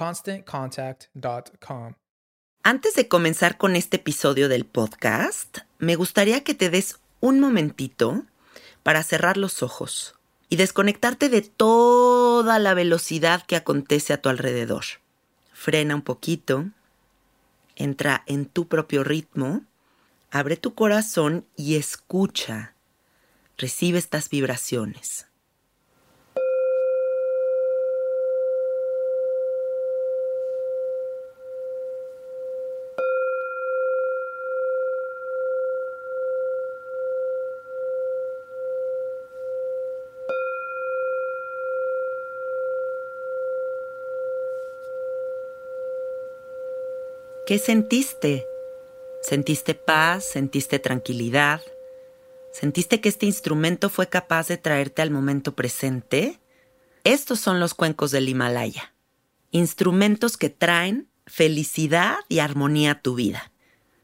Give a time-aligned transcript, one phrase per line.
[0.00, 1.94] ConstantContact.com.
[2.62, 8.24] Antes de comenzar con este episodio del podcast, me gustaría que te des un momentito
[8.82, 10.14] para cerrar los ojos
[10.48, 14.84] y desconectarte de toda la velocidad que acontece a tu alrededor.
[15.52, 16.64] Frena un poquito,
[17.76, 19.62] entra en tu propio ritmo
[20.32, 22.74] Abre tu corazón y escucha.
[23.58, 25.26] Recibe estas vibraciones.
[47.50, 48.46] ¿Qué sentiste?
[49.22, 51.60] Sentiste paz, sentiste tranquilidad,
[52.52, 56.38] sentiste que este instrumento fue capaz de traerte al momento presente.
[57.02, 58.94] Estos son los cuencos del Himalaya,
[59.50, 63.50] instrumentos que traen felicidad y armonía a tu vida.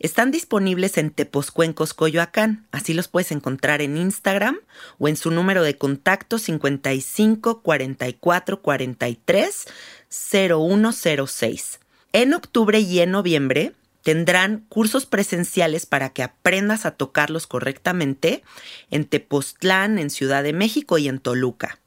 [0.01, 4.59] Están disponibles en Teposcuencos Coyoacán, así los puedes encontrar en Instagram
[4.99, 9.67] o en su número de contacto 55 44 43
[10.09, 11.79] 0106.
[12.17, 18.43] En octubre y en noviembre tendrán cursos presenciales para que aprendas a tocarlos correctamente
[18.91, 21.79] en Tepoztlán, en Ciudad de México y en Toluca.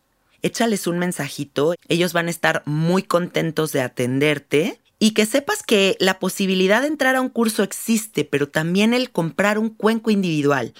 [0.43, 5.97] Échales un mensajito, ellos van a estar muy contentos de atenderte y que sepas que
[5.99, 10.75] la posibilidad de entrar a un curso existe, pero también el comprar un cuenco individual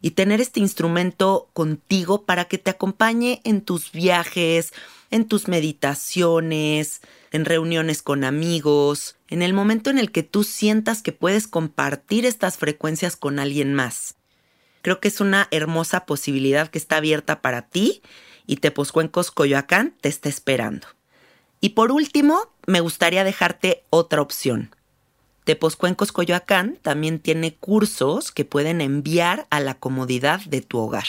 [0.00, 4.72] y tener este instrumento contigo para que te acompañe en tus viajes,
[5.12, 11.02] en tus meditaciones, en reuniones con amigos, en el momento en el que tú sientas
[11.02, 14.16] que puedes compartir estas frecuencias con alguien más.
[14.80, 18.02] Creo que es una hermosa posibilidad que está abierta para ti
[18.46, 20.88] y Tepozcuencos Coyoacán te está esperando.
[21.60, 24.74] Y por último, me gustaría dejarte otra opción.
[25.44, 31.06] Tepozcuencos Coyoacán también tiene cursos que pueden enviar a la comodidad de tu hogar.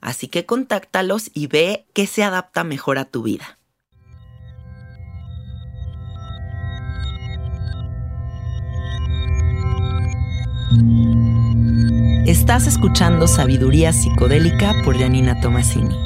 [0.00, 3.58] Así que contáctalos y ve qué se adapta mejor a tu vida.
[12.26, 15.96] Estás escuchando Sabiduría Psicodélica por Janina Tomasini.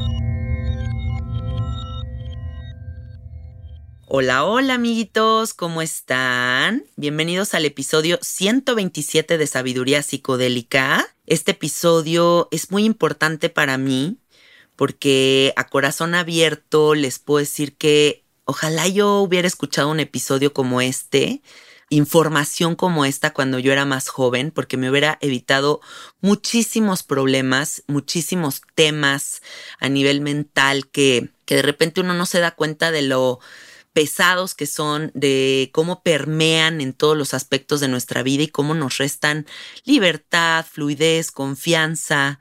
[4.07, 6.85] Hola, hola amiguitos, ¿cómo están?
[6.97, 11.14] Bienvenidos al episodio 127 de Sabiduría Psicodélica.
[11.27, 14.19] Este episodio es muy importante para mí
[14.77, 20.81] porque a corazón abierto les puedo decir que ojalá yo hubiera escuchado un episodio como
[20.81, 21.43] este
[21.91, 25.81] información como esta cuando yo era más joven, porque me hubiera evitado
[26.21, 29.43] muchísimos problemas, muchísimos temas
[29.79, 33.41] a nivel mental que que de repente uno no se da cuenta de lo
[33.95, 38.75] pesados que son, de cómo permean en todos los aspectos de nuestra vida y cómo
[38.75, 39.47] nos restan
[39.85, 42.39] libertad, fluidez, confianza.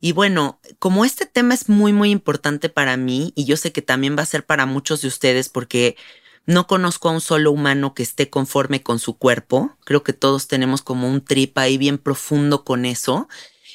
[0.00, 3.82] Y bueno, como este tema es muy, muy importante para mí y yo sé que
[3.82, 5.96] también va a ser para muchos de ustedes porque
[6.46, 9.76] no conozco a un solo humano que esté conforme con su cuerpo.
[9.84, 13.28] Creo que todos tenemos como un trip ahí bien profundo con eso.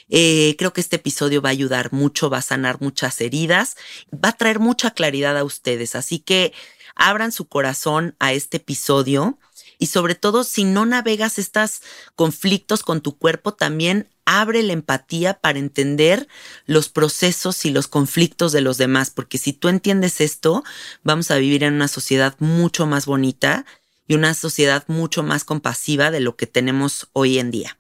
[0.09, 3.77] Eh, creo que este episodio va a ayudar mucho, va a sanar muchas heridas,
[4.13, 5.95] va a traer mucha claridad a ustedes.
[5.95, 6.53] Así que
[6.99, 9.39] abran su corazón a este episodio
[9.79, 11.81] y sobre todo si no navegas estos
[12.15, 16.27] conflictos con tu cuerpo, también abre la empatía para entender
[16.67, 20.63] los procesos y los conflictos de los demás, porque si tú entiendes esto,
[21.01, 23.65] vamos a vivir en una sociedad mucho más bonita
[24.07, 27.78] y una sociedad mucho más compasiva de lo que tenemos hoy en día.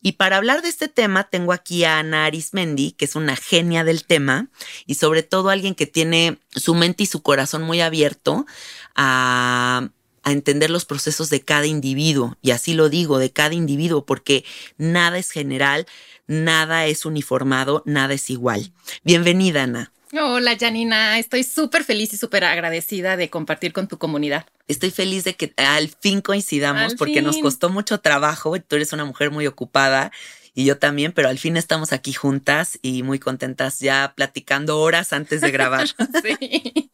[0.00, 3.82] Y para hablar de este tema, tengo aquí a Ana Arismendi, que es una genia
[3.84, 4.48] del tema
[4.86, 8.46] y sobre todo alguien que tiene su mente y su corazón muy abierto
[8.94, 9.88] a,
[10.22, 12.36] a entender los procesos de cada individuo.
[12.42, 14.44] Y así lo digo, de cada individuo, porque
[14.76, 15.86] nada es general,
[16.28, 18.72] nada es uniformado, nada es igual.
[19.02, 19.92] Bienvenida, Ana.
[20.12, 24.46] Hola Janina, estoy súper feliz y súper agradecida de compartir con tu comunidad.
[24.66, 28.58] Estoy feliz de que al fin coincidamos Al porque nos costó mucho trabajo.
[28.60, 30.10] Tú eres una mujer muy ocupada
[30.54, 35.12] y yo también, pero al fin estamos aquí juntas y muy contentas ya platicando horas
[35.12, 35.86] antes de grabar.
[36.22, 36.90] Sí.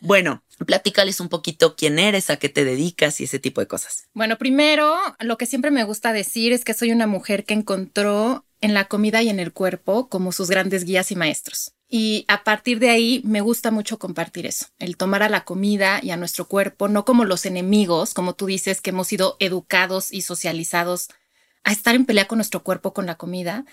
[0.00, 4.06] bueno, platícales un poquito quién eres, a qué te dedicas y ese tipo de cosas.
[4.14, 8.46] Bueno, primero, lo que siempre me gusta decir es que soy una mujer que encontró
[8.60, 11.75] en la comida y en el cuerpo como sus grandes guías y maestros.
[11.88, 16.00] Y a partir de ahí me gusta mucho compartir eso, el tomar a la comida
[16.02, 20.12] y a nuestro cuerpo no como los enemigos, como tú dices, que hemos sido educados
[20.12, 21.08] y socializados
[21.62, 23.64] a estar en pelea con nuestro cuerpo con la comida,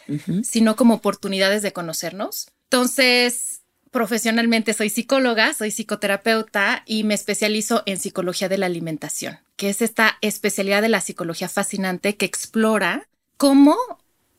[0.44, 2.48] sino como oportunidades de conocernos.
[2.66, 3.62] Entonces,
[3.92, 9.84] profesionalmente soy psicóloga, soy psicoterapeuta y me especializo en psicología de la alimentación, que es
[9.84, 13.08] esta especialidad de la psicología fascinante que explora
[13.38, 13.78] cómo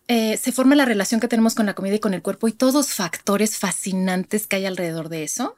[0.07, 2.53] eh, se forma la relación que tenemos con la comida y con el cuerpo y
[2.53, 5.57] todos los factores fascinantes que hay alrededor de eso.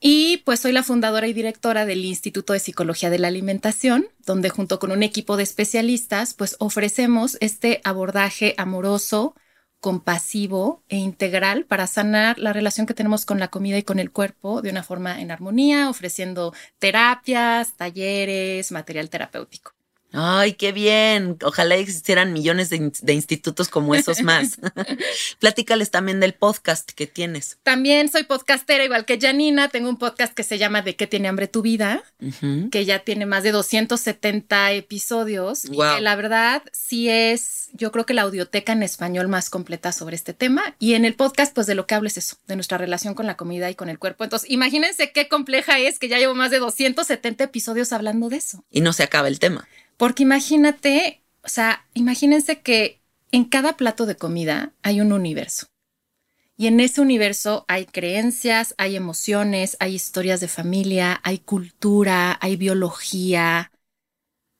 [0.00, 4.48] Y pues soy la fundadora y directora del Instituto de Psicología de la Alimentación, donde
[4.48, 9.34] junto con un equipo de especialistas, pues ofrecemos este abordaje amoroso,
[9.80, 14.10] compasivo e integral para sanar la relación que tenemos con la comida y con el
[14.10, 19.74] cuerpo de una forma en armonía, ofreciendo terapias, talleres, material terapéutico.
[20.16, 21.36] Ay, qué bien.
[21.42, 24.58] Ojalá existieran millones de, in- de institutos como esos más.
[25.40, 27.58] Platícales también del podcast que tienes.
[27.62, 29.68] También soy podcastera, igual que Janina.
[29.68, 32.02] Tengo un podcast que se llama ¿De qué tiene hambre tu vida?
[32.70, 35.64] Que ya tiene más de 270 episodios.
[35.64, 35.96] Y Guau.
[35.96, 40.16] que la verdad sí es, yo creo que la audioteca en español más completa sobre
[40.16, 40.76] este tema.
[40.78, 43.26] Y en el podcast, pues de lo que hablo es eso, de nuestra relación con
[43.26, 44.24] la comida y con el cuerpo.
[44.24, 48.64] Entonces, imagínense qué compleja es que ya llevo más de 270 episodios hablando de eso.
[48.70, 49.66] Y no se acaba el tema.
[49.96, 53.00] Porque imagínate, o sea, imagínense que
[53.32, 55.66] en cada plato de comida hay un universo.
[56.56, 62.56] Y en ese universo hay creencias, hay emociones, hay historias de familia, hay cultura, hay
[62.56, 63.72] biología.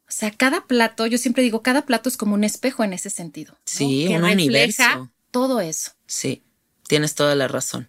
[0.08, 3.10] O sea, cada plato, yo siempre digo, cada plato es como un espejo en ese
[3.10, 3.52] sentido.
[3.52, 3.60] ¿no?
[3.64, 5.12] Sí, que un refleja universo.
[5.30, 5.92] todo eso.
[6.06, 6.42] Sí,
[6.88, 7.88] tienes toda la razón.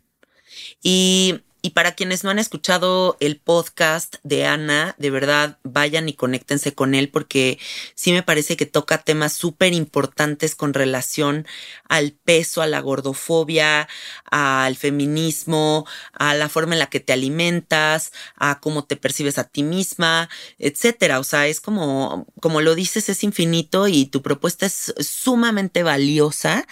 [0.83, 6.13] Y, y para quienes no han escuchado el podcast de Ana, de verdad vayan y
[6.13, 7.57] conéctense con él porque
[7.95, 11.47] sí me parece que toca temas súper importantes con relación
[11.89, 13.87] al peso, a la gordofobia,
[14.29, 19.45] al feminismo, a la forma en la que te alimentas, a cómo te percibes a
[19.45, 20.29] ti misma,
[20.59, 21.19] etcétera.
[21.19, 26.67] O sea, es como, como lo dices, es infinito y tu propuesta es sumamente valiosa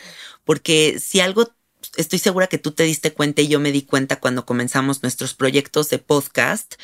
[0.45, 1.51] porque si algo
[1.95, 5.33] estoy segura que tú te diste cuenta y yo me di cuenta cuando comenzamos nuestros
[5.33, 6.75] proyectos de podcast,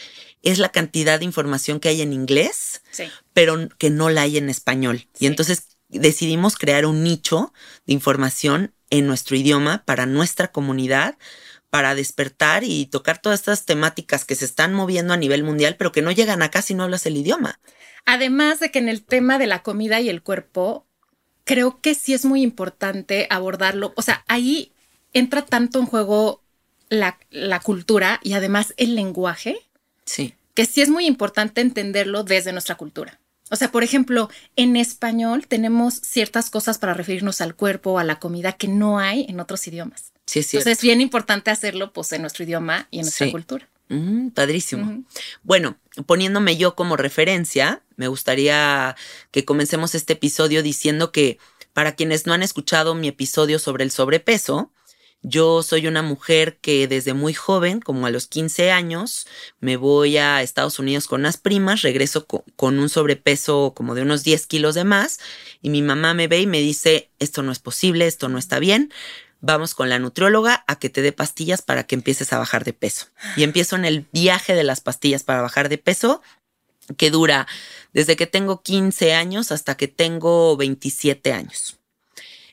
[0.42, 3.06] es la cantidad de información que hay en inglés, Sí.
[3.34, 5.00] pero que no la hay en español.
[5.14, 5.26] Sí.
[5.26, 7.54] Y entonces decidimos crear un nicho
[7.86, 11.18] de información en nuestro idioma para nuestra comunidad
[11.70, 15.92] para despertar y tocar todas estas temáticas que se están moviendo a nivel mundial, pero
[15.92, 17.60] que no llegan acá si no hablas el idioma.
[18.06, 20.88] Además de que en el tema de la comida y el cuerpo,
[21.44, 23.94] creo que sí es muy importante abordarlo.
[23.96, 24.74] O sea, ahí
[25.14, 26.42] entra tanto en juego
[26.90, 29.58] la, la cultura y además el lenguaje,
[30.06, 30.34] Sí.
[30.56, 33.20] que sí es muy importante entenderlo desde nuestra cultura.
[33.52, 38.04] O sea, por ejemplo, en español tenemos ciertas cosas para referirnos al cuerpo o a
[38.04, 40.12] la comida que no hay en otros idiomas.
[40.28, 40.54] Sí, es.
[40.54, 43.32] Entonces es bien importante hacerlo pues en nuestro idioma y en nuestra Sí.
[43.32, 43.68] cultura.
[43.90, 45.04] Mm, padrísimo.
[45.42, 48.96] Bueno, poniéndome yo como referencia, me gustaría
[49.32, 51.40] que comencemos este episodio diciendo que
[51.74, 54.72] para quienes no han escuchado mi episodio sobre el sobrepeso,
[55.22, 59.28] Yo soy una mujer que desde muy joven, como a los 15 años,
[59.60, 64.24] me voy a Estados Unidos con unas primas, regreso con, un sobrepeso como de unos
[64.24, 65.20] 10 kilos de más
[65.62, 68.60] y mi mamá me ve y me dice, esto no es posible, esto no está
[68.60, 68.94] bien,
[69.42, 72.72] vamos con la nutrióloga a que te dé pastillas para que empieces a bajar de
[72.72, 73.08] peso.
[73.36, 76.22] Y empiezo en el viaje de las pastillas para bajar de peso
[76.96, 77.46] que dura
[77.92, 81.78] desde que tengo 15 años hasta que tengo 27 años.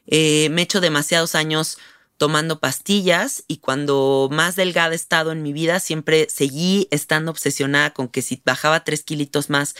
[0.08, 1.78] Eh, me he hecho demasiados años
[2.16, 7.90] tomando pastillas y cuando más delgada he estado en mi vida, siempre seguí estando obsesionada
[7.92, 9.74] con que si bajaba tres kilitos más,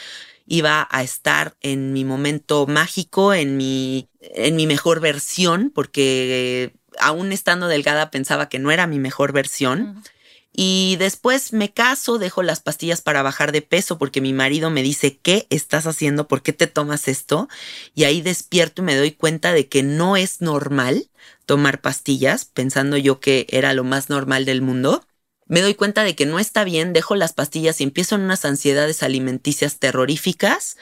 [0.47, 7.33] iba a estar en mi momento mágico, en mi, en mi mejor versión, porque aún
[7.33, 10.03] estando delgada pensaba que no era mi mejor versión.
[10.59, 14.83] Y después me caso, dejo las pastillas para bajar de peso porque mi marido me
[14.83, 16.29] dice, ¿qué estás haciendo?
[16.29, 17.51] ¿Por qué te tomas esto?
[17.95, 21.11] Y ahí despierto y me doy cuenta de que no es normal
[21.45, 25.05] tomar pastillas, pensando yo que era lo más normal del mundo.
[25.45, 28.47] Me doy cuenta de que no está bien, dejo las pastillas y empiezo en unas
[28.47, 30.79] ansiedades alimenticias terroríficas.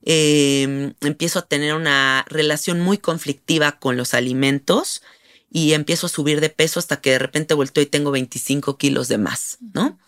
[0.00, 5.02] Em, empiezo a tener una relación muy conflictiva con los alimentos
[5.50, 9.08] y empiezo a subir de peso hasta que de repente vuelto y tengo 25 kilos
[9.08, 9.98] de más, ¿no?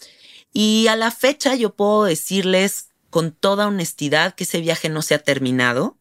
[0.52, 5.14] Y a la fecha yo puedo decirles con toda honestidad que ese viaje no se
[5.14, 5.96] ha terminado.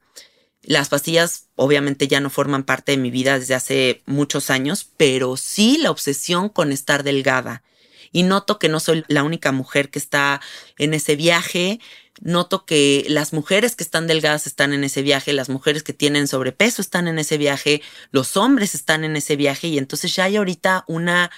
[0.61, 5.37] Las pastillas obviamente ya no forman parte de mi vida desde hace muchos años, pero
[5.37, 7.63] sí la obsesión con estar delgada.
[8.11, 10.41] Y noto que no soy la única mujer que está
[10.77, 11.79] en ese viaje
[12.21, 16.27] noto que las mujeres que están delgadas están en ese viaje, las mujeres que tienen
[16.27, 20.35] sobrepeso están en ese viaje, los hombres están en ese viaje y entonces ya hay
[20.35, 21.31] ahorita una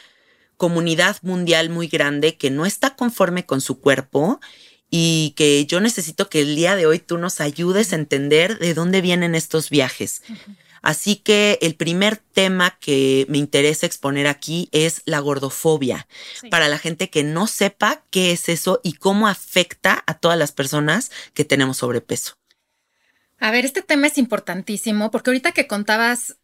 [0.58, 4.40] comunidad mundial muy grande que no está conforme con su cuerpo
[4.90, 8.74] y que yo necesito que el día de hoy tú nos ayudes a entender de
[8.74, 10.22] dónde vienen estos viajes.
[10.82, 16.08] Así que el primer tema que me interesa exponer aquí es la gordofobia,
[16.50, 20.52] para la gente que no sepa qué es eso y cómo afecta a todas las
[20.52, 22.34] personas que tenemos sobrepeso.
[23.40, 26.38] A ver, este tema es importantísimo porque ahorita que contabas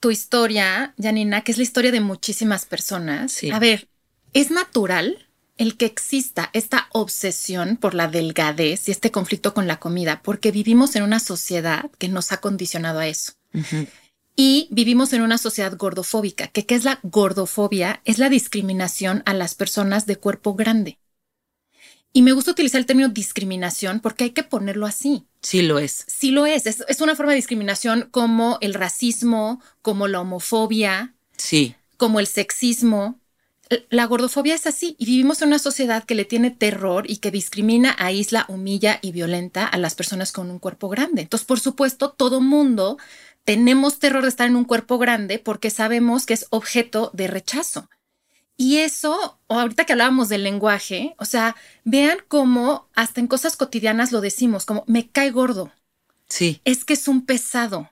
[0.00, 3.88] tu historia, Janina, que es la historia de muchísimas personas, a ver,
[4.32, 5.28] es natural
[5.58, 10.52] el que exista esta obsesión por la delgadez y este conflicto con la comida, porque
[10.52, 13.34] vivimos en una sociedad que nos ha condicionado a eso.
[14.36, 18.00] Y vivimos en una sociedad gordofóbica, que qué es la gordofobia?
[18.04, 20.98] Es la discriminación a las personas de cuerpo grande.
[22.12, 25.26] Y me gusta utilizar el término discriminación porque hay que ponerlo así.
[25.42, 26.04] Sí lo es.
[26.08, 26.66] Sí lo es.
[26.66, 31.14] Es, es una forma de discriminación como el racismo, como la homofobia.
[31.36, 31.76] Sí.
[31.96, 33.20] Como el sexismo.
[33.88, 37.30] La gordofobia es así y vivimos en una sociedad que le tiene terror y que
[37.30, 41.22] discrimina, aísla, humilla y violenta a las personas con un cuerpo grande.
[41.22, 42.98] Entonces, por supuesto, todo mundo
[43.44, 47.88] tenemos terror de estar en un cuerpo grande porque sabemos que es objeto de rechazo.
[48.56, 54.12] Y eso, ahorita que hablábamos del lenguaje, o sea, vean cómo hasta en cosas cotidianas
[54.12, 55.72] lo decimos, como me cae gordo.
[56.28, 56.60] Sí.
[56.66, 57.90] Es que es un pesado.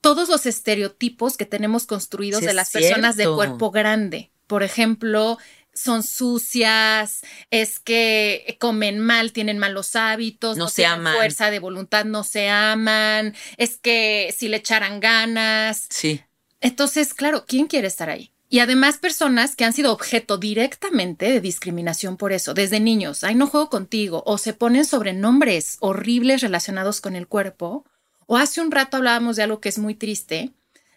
[0.00, 4.30] Todos los estereotipos que tenemos construidos de las personas de cuerpo grande.
[4.46, 5.38] Por ejemplo,
[5.74, 11.14] son sucias, es que comen mal, tienen malos hábitos, no, se aman.
[11.14, 15.86] fuerza de voluntad, no se aman, es que si le echaran ganas.
[15.90, 16.20] Sí.
[16.60, 18.32] Entonces, claro, ¿quién quiere estar ahí?
[18.48, 23.34] Y además personas que han sido objeto directamente de discriminación por eso, desde niños, ay,
[23.34, 27.86] no juego contigo, o se ponen sobrenombres horribles relacionados con el cuerpo,
[28.26, 30.52] o hace un rato hablábamos de algo que es muy triste,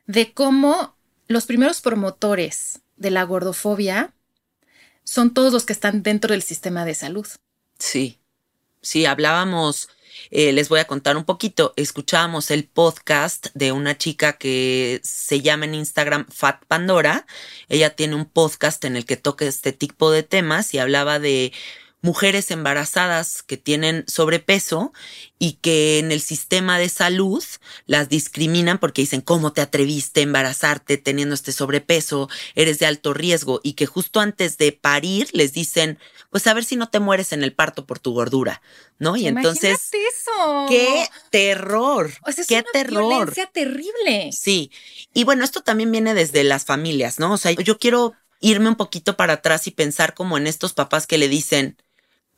[0.06, 4.14] de cómo los primeros promotores de la gordofobia
[5.06, 7.26] son todos los que están dentro del sistema de salud.
[7.80, 8.20] Sí,
[8.82, 9.88] sí, hablábamos,
[10.32, 15.42] eh, les voy a contar un poquito, escuchábamos el podcast de una chica que se
[15.42, 17.26] llama en Instagram Fat Pandora,
[17.70, 21.54] ella tiene un podcast en el que toca este tipo de temas y hablaba de
[22.06, 24.94] mujeres embarazadas que tienen sobrepeso
[25.40, 27.44] y que en el sistema de salud
[27.88, 32.30] las discriminan porque dicen, ¿cómo te atreviste a embarazarte teniendo este sobrepeso?
[32.54, 35.98] Eres de alto riesgo y que justo antes de parir les dicen,
[36.30, 38.62] pues a ver si no te mueres en el parto por tu gordura,
[39.00, 39.18] ¿no?
[39.18, 40.68] Y entonces, eso.
[40.70, 43.08] qué terror, o sea, es qué una terror.
[43.08, 44.30] Violencia terrible.
[44.32, 44.72] Sí.
[45.12, 47.34] Y bueno, esto también viene desde las familias, ¿no?
[47.34, 51.08] O sea, yo quiero irme un poquito para atrás y pensar como en estos papás
[51.08, 51.78] que le dicen,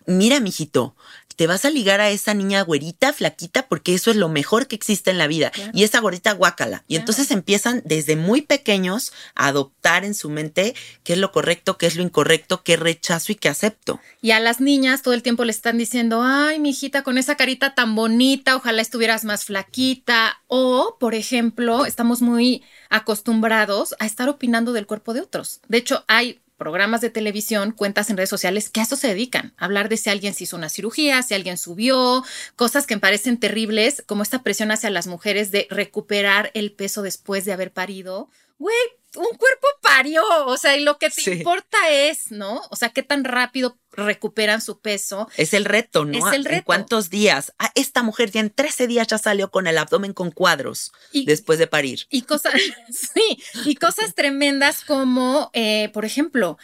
[0.07, 0.95] mira, mijito,
[1.37, 4.75] te vas a ligar a esa niña güerita, flaquita, porque eso es lo mejor que
[4.75, 5.51] existe en la vida.
[5.71, 6.83] Y esa gorrita guácala.
[6.87, 10.73] Y entonces empiezan desde muy pequeños a adoptar en su mente
[11.03, 14.01] qué es lo correcto, qué es lo incorrecto, qué rechazo y qué acepto.
[14.19, 17.37] Y a las niñas todo el tiempo le están diciendo, ay, mi hijita, con esa
[17.37, 20.41] carita tan bonita, ojalá estuvieras más flaquita.
[20.47, 25.61] O, por ejemplo, estamos muy acostumbrados a estar opinando del cuerpo de otros.
[25.67, 29.53] De hecho, hay programas de televisión, cuentas en redes sociales que a eso se dedican,
[29.57, 32.23] hablar de si alguien se hizo una cirugía, si alguien subió,
[32.55, 37.01] cosas que me parecen terribles, como esta presión hacia las mujeres de recuperar el peso
[37.01, 38.29] después de haber parido.
[38.59, 38.75] Güey,
[39.15, 42.61] un cuerpo parió, o sea, y lo que te importa es, ¿no?
[42.69, 45.27] O sea, qué tan rápido recuperan su peso.
[45.37, 46.27] Es el reto, ¿no?
[46.27, 46.57] Es el reto.
[46.57, 47.53] ¿En cuántos días?
[47.59, 51.59] Ah, esta mujer ya en 13 días ya salió con el abdomen con cuadros después
[51.59, 52.05] de parir.
[52.09, 52.53] Y cosas,
[52.89, 56.57] sí, y cosas tremendas como, eh, por ejemplo,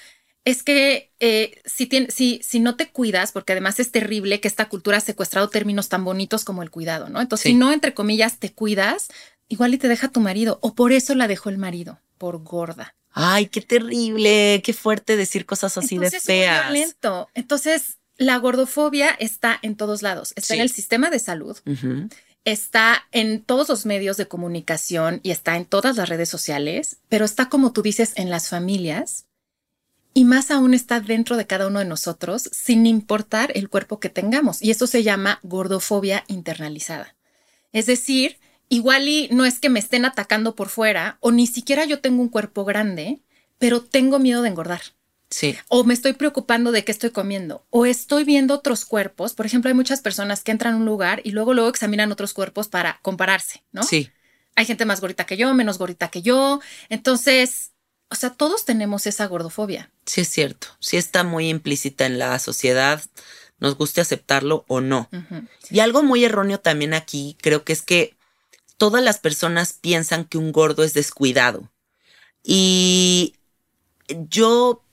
[0.46, 4.68] es que eh, si, si, si, no te cuidas, porque además es terrible que esta
[4.68, 7.22] cultura ha secuestrado términos tan bonitos como el cuidado, ¿no?
[7.22, 9.08] Entonces, si no, entre comillas, te cuidas,
[9.54, 12.96] igual y te deja tu marido, o por eso la dejó el marido, por gorda.
[13.12, 16.66] Ay, qué terrible, qué fuerte decir cosas así de feas.
[16.66, 17.30] Es violento.
[17.36, 20.34] Entonces, la gordofobia está en todos lados.
[20.36, 21.58] Está en el sistema de salud,
[22.44, 27.24] está en todos los medios de comunicación y está en todas las redes sociales, pero
[27.24, 29.26] está, como tú dices, en las familias
[30.16, 34.10] y más aún está dentro de cada uno de nosotros, sin importar el cuerpo que
[34.10, 34.64] tengamos.
[34.64, 37.16] Y eso se llama gordofobia internalizada.
[37.72, 38.38] Es decir,
[38.74, 42.22] igual y no es que me estén atacando por fuera o ni siquiera yo tengo
[42.22, 43.22] un cuerpo grande,
[43.60, 44.82] pero tengo miedo de engordar.
[45.30, 45.56] Sí.
[45.68, 47.66] O me estoy preocupando de qué estoy comiendo.
[47.70, 49.34] O estoy viendo otros cuerpos.
[49.34, 52.34] Por ejemplo, hay muchas personas que entran a un lugar y luego luego examinan otros
[52.34, 53.84] cuerpos para compararse, ¿no?
[53.84, 54.10] Sí.
[54.56, 56.60] Hay gente más gordita que yo, menos gordita que yo.
[56.90, 57.72] Entonces,
[58.10, 59.90] o sea, todos tenemos esa gordofobia.
[60.06, 60.68] Sí, es cierto.
[60.80, 63.02] Sí está muy implícita en la sociedad,
[63.60, 65.10] nos guste aceptarlo o no.
[65.72, 68.16] Y algo muy erróneo también aquí, creo que es que
[68.78, 71.72] todas las personas piensan que un gordo es descuidado.
[72.44, 73.36] Y
[74.30, 74.84] yo,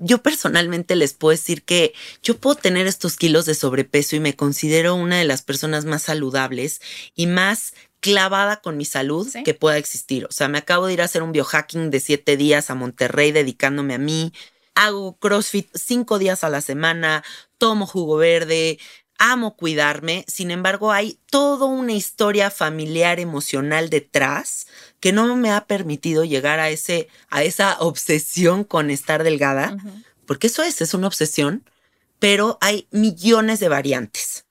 [0.00, 4.36] yo personalmente les puedo decir que yo puedo tener estos kilos de sobrepeso y me
[4.36, 6.80] considero una de las personas más saludables
[7.14, 10.26] y más clavada con mi salud que pueda existir.
[10.26, 13.32] O sea, me acabo de ir a hacer un biohacking de siete días a Monterrey
[13.32, 14.32] dedicándome a mí.
[14.74, 17.24] Hago CrossFit cinco días a la semana,
[17.58, 18.78] tomo jugo verde,
[19.18, 24.66] amo cuidarme, sin embargo hay toda una historia familiar emocional detrás
[25.00, 29.76] que no me ha permitido llegar a ese a esa obsesión con estar delgada,
[30.26, 31.64] porque eso es, es una obsesión,
[32.18, 34.46] pero hay millones de variantes.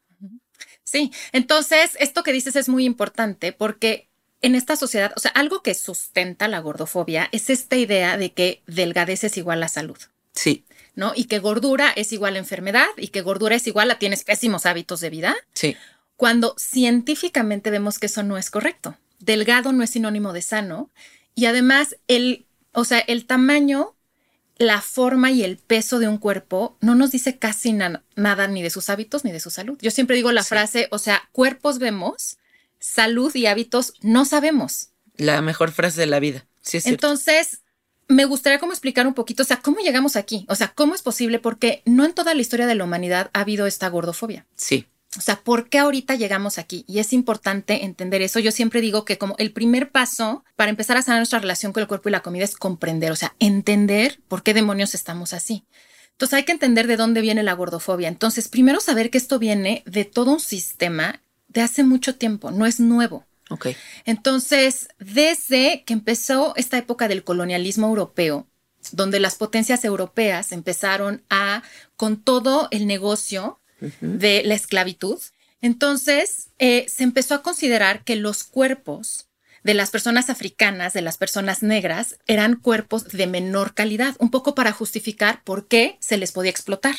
[0.84, 4.10] Sí, entonces esto que dices es muy importante porque
[4.42, 8.62] en esta sociedad, o sea, algo que sustenta la gordofobia es esta idea de que
[8.68, 9.98] delgadez es igual a salud.
[10.34, 10.66] Sí.
[10.96, 11.14] ¿No?
[11.16, 14.66] Y que gordura es igual a enfermedad y que gordura es igual a tienes pésimos
[14.66, 15.36] hábitos de vida.
[15.54, 15.76] Sí.
[16.16, 18.98] Cuando científicamente vemos que eso no es correcto.
[19.20, 20.90] Delgado no es sinónimo de sano
[21.36, 23.96] y además el, o sea, el tamaño,
[24.58, 28.70] la forma y el peso de un cuerpo no nos dice casi nada ni de
[28.70, 29.78] sus hábitos ni de su salud.
[29.82, 32.38] Yo siempre digo la frase, o sea, cuerpos vemos,
[32.80, 34.90] salud y hábitos no sabemos.
[35.16, 36.46] La mejor frase de la vida.
[36.62, 37.63] Sí, es Entonces,
[38.14, 41.02] me gustaría como explicar un poquito, o sea, cómo llegamos aquí, o sea, cómo es
[41.02, 44.46] posible, porque no en toda la historia de la humanidad ha habido esta gordofobia.
[44.56, 44.88] Sí.
[45.18, 46.86] O sea, ¿por qué ahorita llegamos aquí?
[46.88, 48.40] Y es importante entender eso.
[48.40, 51.82] Yo siempre digo que como el primer paso para empezar a sanar nuestra relación con
[51.82, 55.66] el cuerpo y la comida es comprender, o sea, entender por qué demonios estamos así.
[56.12, 58.08] Entonces hay que entender de dónde viene la gordofobia.
[58.08, 62.66] Entonces, primero saber que esto viene de todo un sistema de hace mucho tiempo, no
[62.66, 63.26] es nuevo.
[64.06, 68.48] Entonces, desde que empezó esta época del colonialismo europeo,
[68.92, 71.64] donde las potencias europeas empezaron a,
[71.96, 73.60] con todo el negocio
[74.02, 75.20] de la esclavitud,
[75.62, 79.28] entonces eh, se empezó a considerar que los cuerpos
[79.64, 84.56] de las personas africanas, de las personas negras, eran cuerpos de menor calidad, un poco
[84.56, 86.96] para justificar por qué se les podía explotar.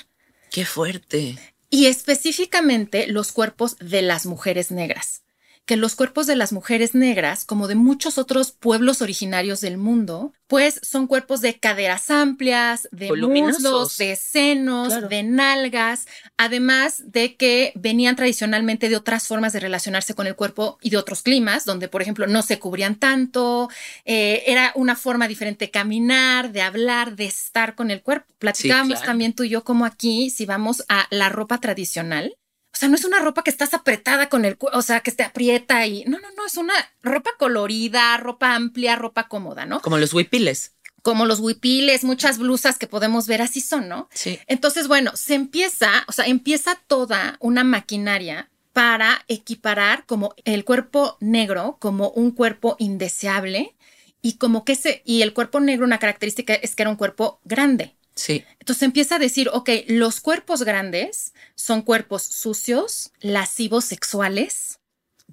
[0.51, 1.39] Qué fuerte.
[1.69, 5.24] Y específicamente los cuerpos de las mujeres negras
[5.67, 10.35] que los cuerpos de las mujeres negras, como de muchos otros pueblos originarios del mundo,
[10.47, 17.73] pues son cuerpos de caderas amplias, de muslos, de senos, de nalgas, además de que
[17.77, 21.89] venían tradicionalmente de otras formas de relacionarse con el cuerpo y de otros climas, donde,
[21.89, 23.71] por ejemplo, no se cubrían tanto,
[24.05, 28.27] eh, era una forma diferente de caminar, de hablar, de estar con el cuerpo.
[28.39, 32.37] Platicábamos también tú y yo como aquí, si vamos a la ropa tradicional,
[32.75, 35.23] o sea, no es una ropa que estás apretada con el, o sea, que te
[35.23, 39.81] aprieta y no, no, no, es una ropa colorida, ropa amplia, ropa cómoda, ¿no?
[39.81, 40.73] Como los huipiles.
[41.03, 44.09] como los huipiles, muchas blusas que podemos ver así son, ¿no?
[44.13, 44.41] Sí.
[44.47, 51.17] Entonces, bueno, se empieza, o sea, empieza toda una maquinaria para equiparar como el cuerpo
[51.21, 53.77] negro como un cuerpo indeseable
[54.21, 57.39] y como que ese, y el cuerpo negro, una característica es que era un cuerpo
[57.45, 57.95] grande.
[58.15, 58.45] Sí.
[58.61, 64.79] Entonces empieza a decir, ok, los cuerpos grandes son cuerpos sucios, lascivos sexuales,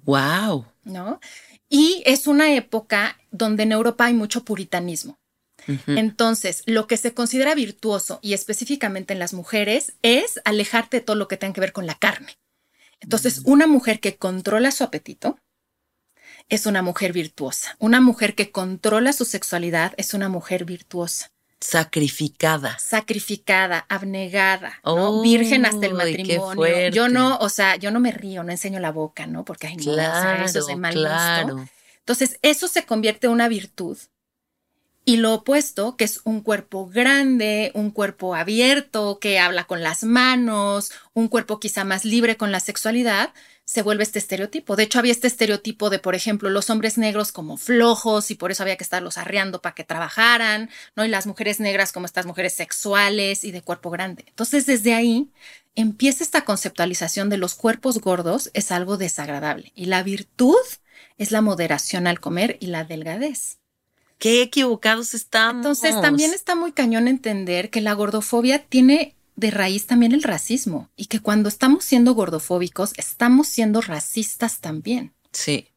[0.04, 0.66] Wow.
[0.84, 1.20] ¿no?
[1.68, 5.18] Y es una época donde en Europa hay mucho puritanismo.
[5.86, 11.14] Entonces, lo que se considera virtuoso y específicamente en las mujeres es alejarte de todo
[11.14, 12.36] lo que tenga que ver con la carne.
[12.98, 15.38] Entonces, una mujer que controla su apetito
[16.48, 17.76] es una mujer virtuosa.
[17.78, 21.30] Una mujer que controla su sexualidad es una mujer virtuosa.
[21.62, 22.76] Sacrificada.
[22.78, 25.20] Sacrificada, abnegada, ¿no?
[25.20, 26.88] Oh, virgen hasta el matrimonio.
[26.90, 29.44] Yo no, o sea, yo no me río, no enseño la boca, ¿no?
[29.44, 31.66] Porque ay, no, o sea, Claro, eso es de mal gusto.
[31.98, 33.96] Entonces, eso se convierte en una virtud.
[35.04, 40.04] Y lo opuesto, que es un cuerpo grande, un cuerpo abierto, que habla con las
[40.04, 43.32] manos, un cuerpo quizá más libre con la sexualidad,
[43.64, 44.76] se vuelve este estereotipo.
[44.76, 48.50] De hecho, había este estereotipo de, por ejemplo, los hombres negros como flojos y por
[48.50, 51.04] eso había que estarlos arreando para que trabajaran, ¿no?
[51.04, 54.24] Y las mujeres negras como estas mujeres sexuales y de cuerpo grande.
[54.28, 55.30] Entonces, desde ahí
[55.74, 60.56] empieza esta conceptualización de los cuerpos gordos es algo desagradable y la virtud
[61.18, 63.58] es la moderación al comer y la delgadez.
[64.18, 65.64] Qué equivocados estamos.
[65.66, 70.90] Entonces también está muy cañón entender que la gordofobia tiene de raíz también el racismo
[70.96, 75.14] y que cuando estamos siendo gordofóbicos estamos siendo racistas también.
[75.32, 75.68] Sí.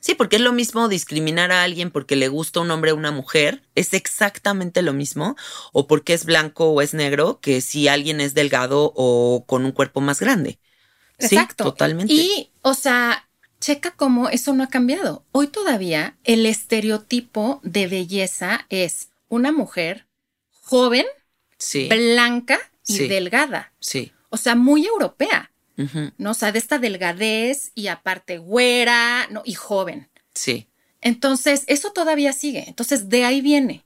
[0.00, 3.10] Sí, porque es lo mismo discriminar a alguien porque le gusta un hombre o una
[3.10, 5.36] mujer, es exactamente lo mismo,
[5.72, 9.72] o porque es blanco o es negro, que si alguien es delgado o con un
[9.72, 10.58] cuerpo más grande.
[11.18, 11.64] Exacto.
[11.64, 12.12] Sí, totalmente.
[12.12, 13.28] Y, o sea,
[13.60, 15.24] checa cómo eso no ha cambiado.
[15.32, 20.06] Hoy todavía el estereotipo de belleza es una mujer
[20.62, 21.04] joven,
[21.58, 23.08] sí, blanca y Sí.
[23.08, 23.72] delgada.
[23.80, 24.12] sí.
[24.28, 25.52] O sea, muy europea,
[26.18, 26.32] ¿no?
[26.32, 29.42] O sea, de esta delgadez y aparte güera, ¿no?
[29.44, 30.08] Y joven.
[30.34, 30.66] Sí.
[31.00, 32.64] Entonces, eso todavía sigue.
[32.66, 33.84] Entonces, de ahí viene.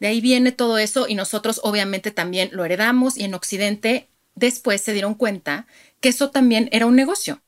[0.00, 4.80] De ahí viene todo eso y nosotros obviamente también lo heredamos y en Occidente después
[4.80, 5.66] se dieron cuenta
[6.00, 7.40] que eso también era un negocio.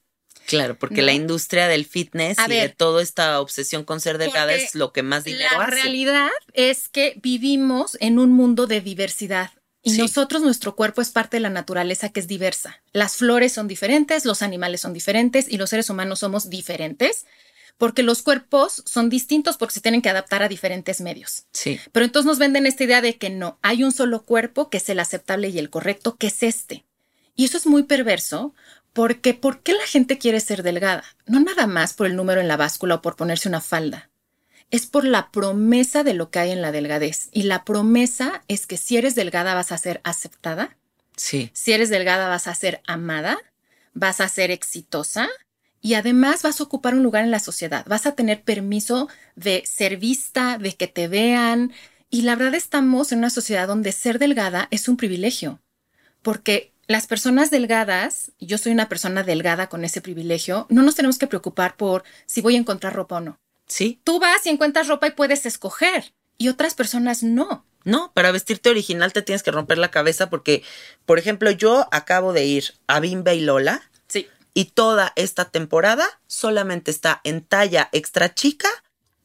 [0.47, 1.07] Claro, porque ¿No?
[1.07, 4.93] la industria del fitness A y de toda esta obsesión con ser delgada es lo
[4.93, 5.75] que más dinero La hace.
[5.77, 9.51] realidad es que vivimos en un mundo de diversidad.
[9.85, 9.99] Y Sí.
[9.99, 12.81] nosotros, nuestro cuerpo es parte de la naturaleza que es diversa.
[12.93, 17.27] Las flores son diferentes, los animales son diferentes y los seres humanos somos diferentes
[17.77, 21.45] porque los cuerpos son distintos porque se tienen que adaptar a diferentes medios.
[21.53, 24.79] Sí, Pero entonces nos venden esta idea de que no, hay un solo cuerpo que
[24.79, 26.85] es el aceptable y el correcto, que es este.
[27.35, 28.55] Y eso es muy perverso
[28.95, 31.05] porque ¿por qué la gente quiere ser delgada?
[31.27, 34.09] No nada más por el número en la báscula o por ponerse una falda.
[34.75, 37.29] Es por la promesa de lo que hay en la delgadez.
[37.31, 40.77] Y la promesa es que si eres delgada vas a ser aceptada,
[41.15, 43.39] sí, si eres delgada vas a ser amada,
[43.93, 45.29] vas a ser exitosa
[45.81, 49.63] y además vas a ocupar un lugar en la sociedad, vas a tener permiso de
[49.65, 51.73] ser vista, de que te vean.
[52.11, 55.61] Y la verdad estamos en una sociedad donde ser delgada es un privilegio,
[56.21, 61.19] porque las personas delgadas, yo soy una persona delgada con ese privilegio, no nos tenemos
[61.19, 63.39] que preocupar por si voy a encontrar ropa o no.
[63.67, 64.01] Sí.
[64.05, 67.65] Tú vas y encuentras ropa y puedes escoger, y otras personas no.
[67.85, 70.63] No, para vestirte original te tienes que romper la cabeza porque,
[71.05, 74.27] por ejemplo, yo acabo de ir a Bimbe y Lola Sí.
[74.55, 78.69] y toda esta temporada solamente está en talla extra chica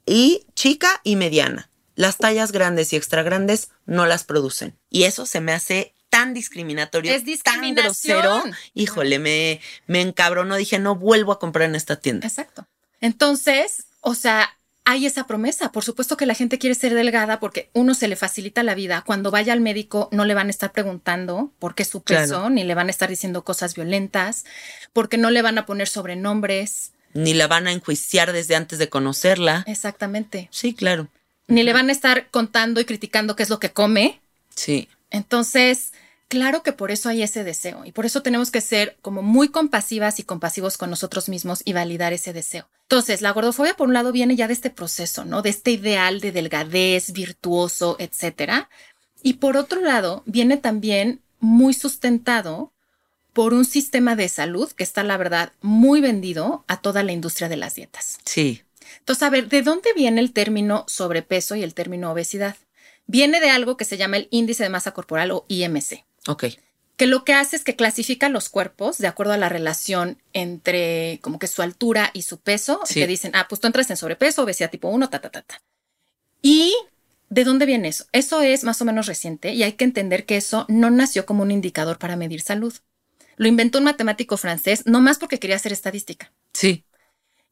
[0.06, 1.70] y chica y mediana.
[1.96, 4.78] Las tallas grandes y extra grandes no las producen.
[4.90, 8.44] Y eso se me hace tan discriminatorio, Es tan grosero.
[8.74, 10.56] Híjole, me, me encabronó.
[10.56, 12.28] Dije, no vuelvo a comprar en esta tienda.
[12.28, 12.68] Exacto.
[13.02, 14.50] Entonces, o sea,
[14.86, 15.72] hay esa promesa.
[15.72, 19.04] Por supuesto que la gente quiere ser delgada porque uno se le facilita la vida.
[19.06, 22.50] Cuando vaya al médico no le van a estar preguntando por qué su peso, Claro.
[22.50, 24.46] ni le van a estar diciendo cosas violentas,
[24.94, 26.92] porque no le van a poner sobrenombres.
[27.14, 29.64] Ni la van a enjuiciar desde antes de conocerla.
[29.68, 30.48] Exactamente.
[30.52, 31.08] Sí, claro.
[31.48, 34.20] Ni le van a estar contando y criticando qué es lo que come.
[34.56, 34.88] Sí.
[35.12, 35.92] Entonces,
[36.30, 39.50] claro que por eso hay ese deseo y por eso tenemos que ser como muy
[39.50, 42.70] compasivas y compasivos con nosotros mismos y validar ese deseo.
[42.84, 45.42] Entonces, la gordofobia por un lado viene ya de este proceso, ¿no?
[45.42, 48.70] De este ideal de delgadez, virtuoso, etcétera.
[49.22, 52.72] Y por otro lado, viene también muy sustentado
[53.34, 57.50] por un sistema de salud que está, la verdad, muy vendido a toda la industria
[57.50, 58.20] de las dietas.
[58.26, 58.64] Sí.
[59.00, 62.56] Entonces, a ver, ¿de dónde viene el término sobrepeso y el término obesidad?
[63.08, 66.46] Viene de algo que se llama el índice de masa corporal o IMC, Ok.
[66.98, 71.20] que lo que hace es que clasifica los cuerpos de acuerdo a la relación entre
[71.22, 72.96] como que su altura y su peso, Sí.
[72.96, 75.62] que dicen, ah, pues tú entras en sobrepeso, obesidad tipo 1, ta, ta, ta, ta.
[76.42, 76.74] Y
[77.32, 78.06] ¿De dónde viene eso?
[78.12, 81.44] Eso es más o menos reciente y hay que entender que eso no nació como
[81.44, 82.74] un indicador para medir salud.
[83.38, 86.34] Lo inventó un matemático francés, no más porque quería hacer estadística.
[86.54, 86.86] Sí.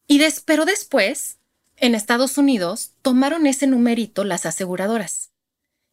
[0.08, 1.38] Y des- pero después,
[1.76, 5.30] en Estados Unidos, tomaron ese numerito las aseguradoras.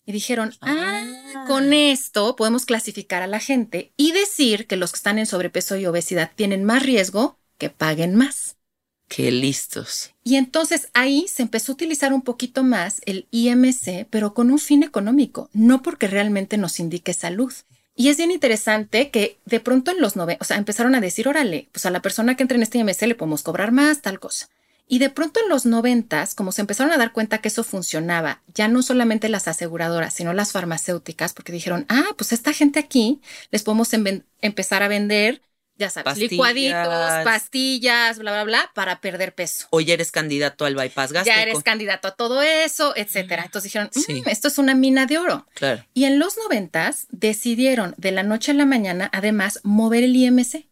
[0.06, 1.02] Y dijeron, ah,
[1.36, 1.46] Ah.
[1.48, 5.76] con esto podemos clasificar a la gente y decir que los que están en sobrepeso
[5.78, 8.56] y obesidad tienen más riesgo que paguen más.
[9.08, 10.12] Qué listos.
[10.24, 14.60] Y entonces ahí se empezó a utilizar un poquito más el IMC, pero con un
[14.60, 17.54] fin económico, no porque realmente nos indique salud.
[17.96, 21.28] Y es bien interesante que de pronto en los 90, o sea, empezaron a decir,
[21.28, 24.20] órale, pues a la persona que entra en este IMC le podemos cobrar más, tal
[24.20, 24.50] cosa.
[24.88, 28.42] Y de pronto en los noventas, como se empezaron a dar cuenta que eso funcionaba,
[28.54, 33.20] ya no solamente las aseguradoras, sino las farmacéuticas, porque dijeron, ah, pues esta gente aquí
[33.52, 33.90] les podemos
[34.42, 35.42] empezar a vender,
[35.78, 36.32] ya sabes, Pastillas.
[36.32, 41.36] licuaditos, pastillas, bla, bla, bla, para perder peso Hoy eres candidato al bypass gástrico.
[41.36, 43.44] ya eres candidato a todo eso, etcétera.
[43.44, 44.24] Entonces dijeron, "Mm, Sí.
[44.28, 45.48] esto es una mina de oro.
[45.56, 45.84] Claro.
[45.94, 50.68] Y en los noventas decidieron de la noche a la mañana, además, mover el IMC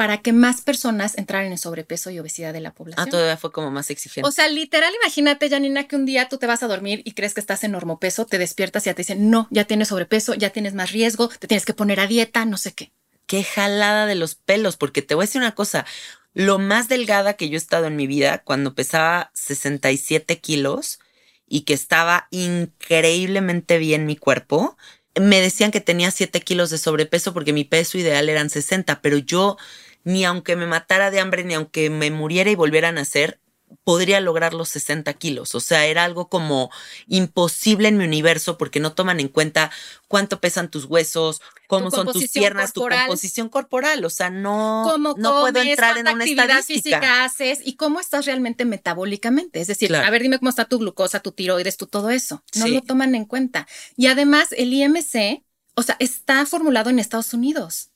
[0.00, 3.06] para que más personas entraran en sobrepeso y obesidad de la población.
[3.06, 4.26] Ah, todavía fue como más exigente.
[4.26, 7.34] O sea, literal, imagínate, Janina, que un día tú te vas a dormir y crees
[7.34, 10.48] que estás en normopeso, te despiertas y ya te dicen, no, ya tienes sobrepeso, ya
[10.48, 12.92] tienes más riesgo, te tienes que poner a dieta, no sé qué.
[13.26, 15.84] Qué jalada de los pelos, porque te voy a decir una cosa.
[16.32, 20.98] Lo más delgada que yo he estado en mi vida, cuando pesaba 67 kilos
[21.46, 24.78] y que estaba increíblemente bien mi cuerpo,
[25.20, 29.18] me decían que tenía 7 kilos de sobrepeso porque mi peso ideal eran 60, pero
[29.18, 29.58] yo
[30.04, 33.40] ni aunque me matara de hambre, ni aunque me muriera y volviera a nacer,
[33.84, 35.54] podría lograr los 60 kilos.
[35.54, 36.70] O sea, era algo como
[37.06, 39.70] imposible en mi universo porque no toman en cuenta
[40.08, 44.04] cuánto pesan tus huesos, cómo Tu son tus piernas, tu composición corporal.
[44.04, 46.62] O sea, no, no puedo entrar en una estadística.
[46.62, 49.60] física haces y cómo estás realmente metabólicamente.
[49.60, 50.06] Es decir, Claro.
[50.06, 52.42] a ver, dime cómo está tu glucosa, tu tiroides, tu todo eso.
[52.56, 52.72] No Sí.
[52.74, 53.68] lo toman en cuenta.
[53.96, 55.44] Y además, el IMC,
[55.76, 57.89] o sea, está formulado en Estados Unidos.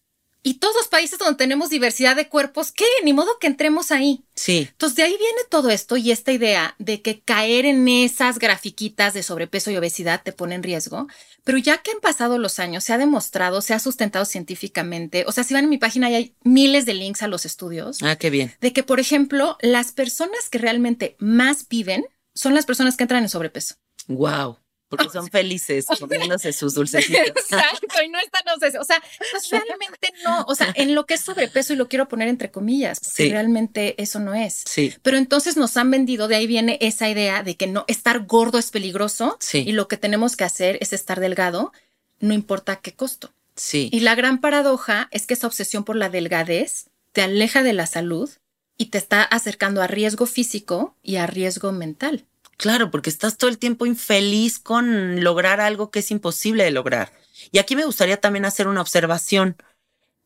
[0.47, 2.85] Y todos los países donde tenemos diversidad de cuerpos, ¿qué?
[3.03, 4.25] Ni modo que entremos ahí.
[4.35, 8.39] Sí, Entonces, de ahí viene todo esto y esta idea de que caer en esas
[8.39, 11.09] grafiquitas de sobrepeso y obesidad te pone en riesgo.
[11.45, 15.25] Pero ya que han pasado los años, se ha demostrado, se ha sustentado científicamente.
[15.27, 18.03] O sea, si van en mi página, ahí hay miles de links a los estudios
[18.03, 18.53] ah, qué bien.
[18.61, 22.05] de que, por ejemplo, las personas que realmente más viven
[22.35, 23.77] son las personas que entran en sobrepeso.
[24.09, 24.59] Wow.
[24.97, 27.45] Porque son felices comiéndose sus dulcecitos.
[27.51, 28.43] Exacto, y no están,
[28.81, 32.09] o sea, pues realmente no, o sea, en lo que es sobrepeso y lo quiero
[32.09, 33.31] poner entre comillas, porque Sí.
[33.31, 34.63] realmente eso no es.
[34.67, 38.27] Sí, Pero entonces nos han vendido, de ahí viene esa idea de que no estar
[38.27, 39.65] gordo es peligroso Sí.
[39.67, 41.73] y lo que tenemos que hacer es estar delgado,
[42.21, 43.33] no importa a qué costo.
[43.57, 43.89] sí.
[43.93, 47.87] Y la gran paradoja es que esa obsesión por la delgadez te aleja de la
[47.87, 48.29] salud
[48.77, 52.25] y te está acercando a riesgo físico y a riesgo mental.
[52.57, 57.13] Claro, porque estás todo el tiempo infeliz con lograr algo que es imposible de lograr.
[57.51, 59.57] Y aquí me gustaría también hacer una observación.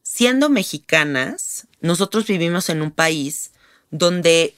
[0.03, 3.53] Siendo mexicanas, nosotros vivimos en un país
[3.91, 4.55] donde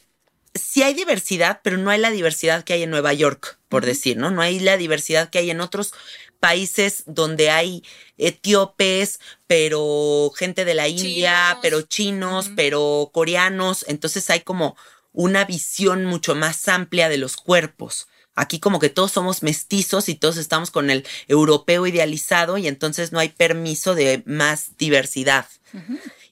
[0.55, 4.17] sí hay diversidad, pero no hay la diversidad que hay en Nueva York, por decir,
[4.17, 4.31] ¿no?
[4.31, 5.93] No hay la diversidad que hay en otros
[6.41, 7.85] países donde hay
[8.17, 11.59] etíopes, pero gente de la India, Chinos.
[11.63, 13.85] pero chinos, pero coreanos.
[13.89, 14.77] Entonces hay como
[15.13, 18.09] una visión mucho más amplia de los cuerpos.
[18.35, 23.13] Aquí como que todos somos mestizos y todos estamos con el europeo idealizado y entonces
[23.13, 25.47] no hay permiso de más diversidad.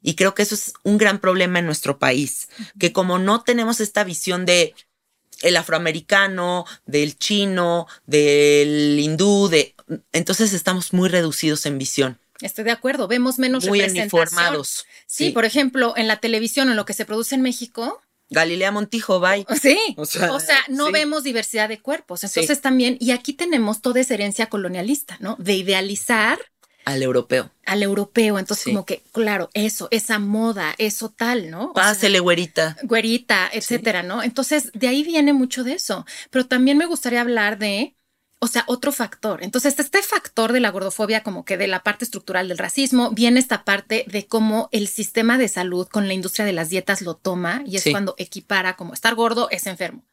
[0.01, 3.81] Y creo que eso es un gran problema en nuestro país, que como no tenemos
[3.81, 4.75] esta visión de
[5.43, 9.75] el afroamericano, del chino, del hindú, de
[10.13, 14.21] entonces estamos muy reducidos en visión, Estoy de acuerdo, vemos menos muy representación.
[14.21, 14.87] uniformados.
[15.07, 19.21] Sí, por ejemplo, en la televisión, en lo que se produce en México, Galilea Montijo,
[19.21, 19.47] bye.
[19.61, 20.93] Sí, O o sea, sea, no sí.
[20.93, 22.21] vemos diversidad de cuerpos.
[22.21, 22.27] Sí.
[22.27, 25.37] Entonces también, y aquí tenemos toda esa herencia colonialista, ¿no?
[25.39, 26.39] De idealizar
[26.85, 27.51] Al europeo.
[27.67, 28.39] al europeo.
[28.39, 28.71] Entonces, Sí.
[28.71, 31.71] como que, claro, eso, esa moda, eso tal, ¿no?
[31.71, 32.77] O sea, Pásele, güerita.
[32.83, 34.23] güerita, etcétera, ¿no?
[34.23, 36.07] Entonces, de ahí viene mucho de eso.
[36.31, 37.95] Pero también me gustaría hablar de,
[38.41, 39.43] o sea, otro factor.
[39.43, 43.41] Entonces, este factor de la gordofobia, como que de la parte estructural del racismo, viene
[43.41, 47.15] esta parte de cómo el sistema de salud con la industria de las dietas lo
[47.17, 47.91] toma y es Sí.
[47.91, 50.05] cuando equipara como estar gordo es enfermo.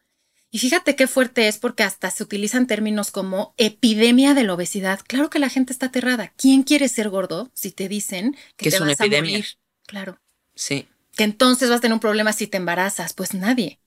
[0.52, 5.02] Y fíjate qué fuerte es porque hasta se utilizan términos como epidemia de la obesidad.
[5.06, 6.32] Claro que la gente está aterrada.
[6.38, 9.32] ¿Quién quiere ser gordo si te dicen que, Que te es una vas a epidemia.
[9.32, 9.46] morir?
[9.86, 10.20] Claro
[10.56, 10.88] Sí.
[11.18, 13.14] que entonces vas a tener un problema si te embarazas.
[13.14, 13.80] Pues nadie.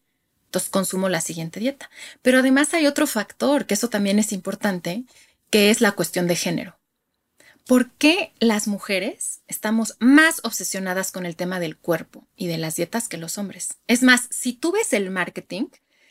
[0.48, 1.90] Entonces consumo la siguiente dieta.
[2.22, 5.04] Pero además hay otro factor, que eso también es importante,
[5.50, 6.78] que es la cuestión de género.
[7.66, 12.76] ¿Por qué las mujeres estamos más obsesionadas con el tema del cuerpo y de las
[12.76, 13.76] dietas que los hombres?
[13.86, 15.66] Es más, si tú ves el marketing,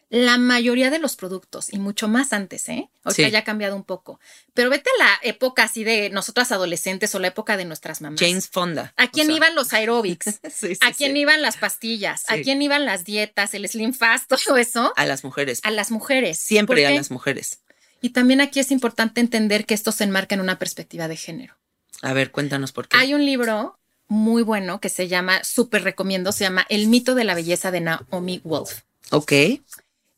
[0.09, 2.89] la mayoría de los productos y mucho más antes, ¿eh?
[3.03, 3.31] Ahorita Sí.
[3.31, 4.19] ya ha cambiado un poco.
[4.53, 8.19] Pero vete a la época así de nosotras adolescentes o la época de nuestras mamás.
[8.19, 8.93] James Fonda.
[8.95, 10.39] ¿A quién O sea, iban los aerobics?
[10.49, 12.23] sí, sí, ¿A quién iban las pastillas?
[12.29, 14.93] ¿A quién iban las dietas, el slim fast, todo eso?
[14.95, 15.59] A las mujeres.
[15.63, 16.39] A las mujeres.
[16.39, 17.59] Siempre ¿Por a las mujeres.
[18.01, 21.57] Y también aquí es importante entender que esto se enmarca en una perspectiva de género.
[22.01, 22.95] A ver, cuéntanos por qué.
[22.95, 27.23] Hay un libro muy bueno que se llama, súper recomiendo, se llama El mito de
[27.25, 28.81] la belleza de Naomi Wolf.
[29.09, 29.33] Ok.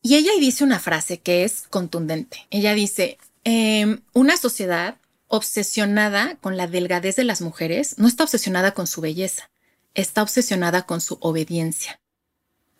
[0.01, 2.47] Y ella dice una frase que es contundente.
[2.49, 8.73] Ella dice, em, una sociedad obsesionada con la delgadez de las mujeres no está obsesionada
[8.73, 9.49] con su belleza,
[9.93, 11.99] está obsesionada con su obediencia.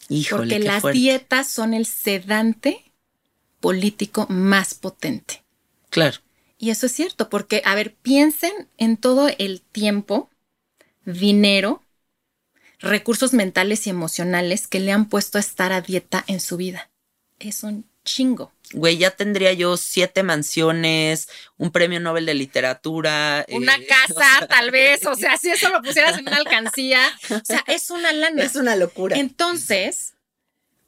[0.10, 1.00] Híjole, porque qué las fuerte.
[1.00, 2.92] dietas son el sedante
[3.60, 5.44] político más potente.
[5.90, 6.18] Claro.
[6.58, 10.30] Y eso es cierto, porque, a ver, piensen en todo el tiempo,
[11.06, 11.84] dinero,
[12.80, 16.90] recursos mentales y emocionales que le han puesto a estar a dieta en su vida.
[17.40, 18.52] Es un chingo.
[18.74, 23.46] Güey, ya tendría yo siete mansiones, un premio Nobel de literatura.
[23.50, 26.36] Una eh, casa, o sea, tal vez, o sea, si eso lo pusieras en una
[26.38, 28.44] alcancía, o sea, es una lana.
[28.44, 29.18] Es una locura.
[29.18, 30.14] Entonces,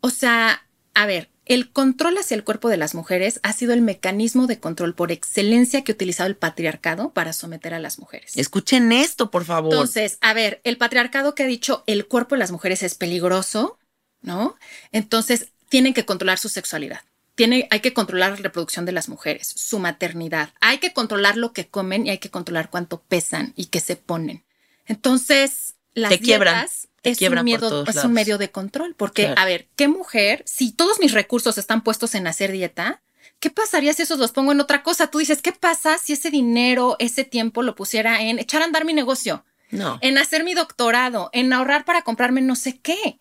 [0.01, 3.81] o sea, a ver, el control hacia el cuerpo de las mujeres ha sido el
[3.81, 8.37] mecanismo de control por excelencia que ha utilizado el patriarcado para someter a las mujeres.
[8.37, 9.73] Escuchen esto, por favor.
[9.73, 13.79] Entonces, a ver, el patriarcado que ha dicho el cuerpo de las mujeres es peligroso,
[14.21, 14.55] ¿no?
[14.91, 16.99] Entonces, tienen que controlar su sexualidad.
[17.35, 20.49] Tiene, hay que controlar la reproducción de las mujeres, su maternidad.
[20.59, 23.95] Hay que controlar lo que comen y hay que controlar cuánto pesan y qué se
[23.95, 24.43] ponen.
[24.85, 26.67] Entonces, las Te quiebran,
[27.01, 28.95] te es, quiebran un, miedo, es un medio de control.
[28.95, 29.41] Porque, Claro.
[29.41, 33.01] a ver, ¿qué mujer, si todos mis recursos están puestos en hacer dieta,
[33.39, 35.07] ¿qué pasaría si esos los pongo en otra cosa?
[35.07, 38.83] Tú dices, ¿qué pasa si ese dinero, ese tiempo lo pusiera en echar a andar
[38.83, 39.45] mi negocio?
[39.69, 39.99] no.
[40.01, 43.19] en hacer mi doctorado, en ahorrar para comprarme no sé qué,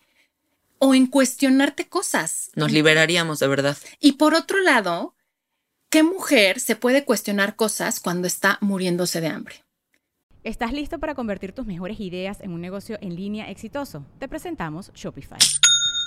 [0.83, 2.49] o en cuestionarte cosas.
[2.55, 3.77] Nos liberaríamos, de verdad.
[3.99, 5.15] Y por otro lado,
[5.91, 9.55] ¿qué mujer se puede cuestionar cosas cuando está muriéndose de hambre?
[10.43, 14.07] ¿Estás listo para convertir tus mejores ideas en un negocio en línea exitoso?
[14.17, 15.37] Te presentamos Shopify.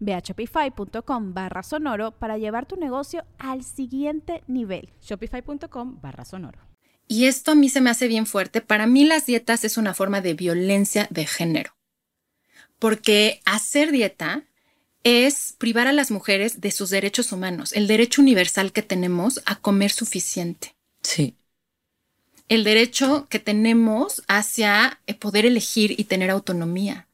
[0.00, 4.90] Ve a shopify.com barra sonoro para llevar tu negocio al siguiente nivel.
[5.00, 6.58] Shopify.com barra sonoro.
[7.06, 8.60] Y esto a mí se me hace bien fuerte.
[8.60, 11.74] Para mí las dietas es una forma de violencia de género.
[12.78, 14.44] Porque hacer dieta
[15.04, 19.56] es privar a las mujeres de sus derechos humanos, el derecho universal que tenemos a
[19.56, 20.74] comer suficiente.
[21.02, 21.36] Sí.
[22.48, 27.07] el derecho que tenemos hacia eh, poder elegir y tener autonomía.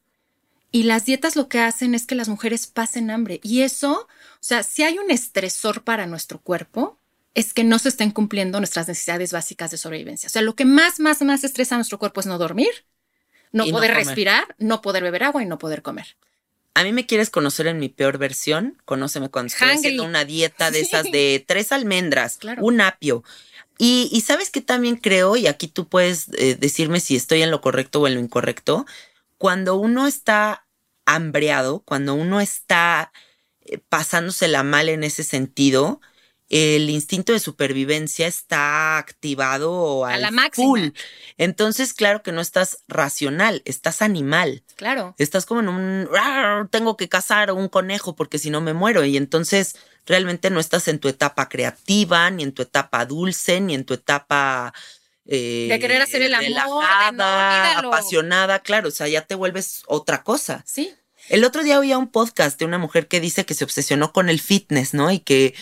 [0.75, 3.39] Y las dietas lo que hacen es que las mujeres pasen hambre.
[3.45, 4.09] Y eso, o
[4.41, 6.99] sea, si hay un estresor para nuestro cuerpo,
[7.33, 10.27] es que no se estén cumpliendo nuestras necesidades básicas de sobrevivencia.
[10.27, 12.73] O sea, lo que más, más, más estresa a nuestro cuerpo es no dormir,
[13.53, 16.17] no poder respirar, no poder beber agua y no poder comer.
[16.75, 18.77] A mí me quieres conocer en mi peor versión.
[18.85, 19.79] Conóceme cuando estoy Hungry.
[19.79, 22.65] haciendo una dieta de esas de tres almendras, Claro.
[22.65, 23.23] un apio.
[23.79, 27.53] Y, y sabes que también creo, y aquí tú puedes eh, decirme si estoy en
[27.53, 28.87] lo correcto o en lo incorrecto,
[29.39, 30.64] cuando uno está
[31.07, 33.13] hambreado, cuando uno está
[33.63, 36.01] eh, pasándosela mal en ese sentido,
[36.51, 40.67] el instinto de supervivencia está activado A al la máxima.
[40.67, 40.89] full.
[41.39, 44.63] Entonces, claro que no estás racional, estás animal.
[44.77, 45.15] Claro.
[45.19, 49.05] Estás como en un "Rar, tengo que cazar un conejo porque si no me muero.
[49.05, 53.75] Y entonces realmente no estás en tu etapa creativa, ni en tu etapa dulce, ni
[53.75, 54.75] en tu etapa
[55.27, 56.85] eh, De querer hacer el amor,
[57.15, 58.89] no, apasionada, claro.
[58.89, 60.63] O sea, ya te vuelves otra cosa.
[60.67, 60.95] Sí.
[61.29, 64.29] El otro día oía un podcast de una mujer que dice que se obsesionó con
[64.29, 65.11] el fitness, ¿no?
[65.11, 65.55] Y que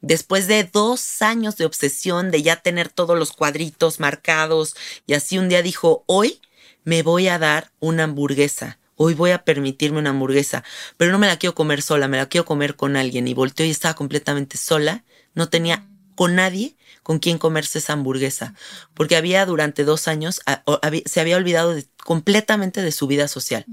[0.00, 4.74] después de dos años de obsesión, de ya tener todos los cuadritos marcados,
[5.06, 6.40] y así un día dijo, hoy
[6.82, 8.78] me voy a dar una hamburguesa.
[8.96, 10.62] Hoy voy a permitirme una hamburguesa,
[10.96, 13.26] pero no me la quiero comer sola, me la quiero comer con alguien.
[13.26, 15.04] Y volteó y estaba completamente sola,
[15.34, 18.54] no tenía con nadie con quien comerse esa hamburguesa,
[18.94, 20.64] porque había durante dos años, a-
[21.06, 23.64] se había olvidado de- completamente de su vida social.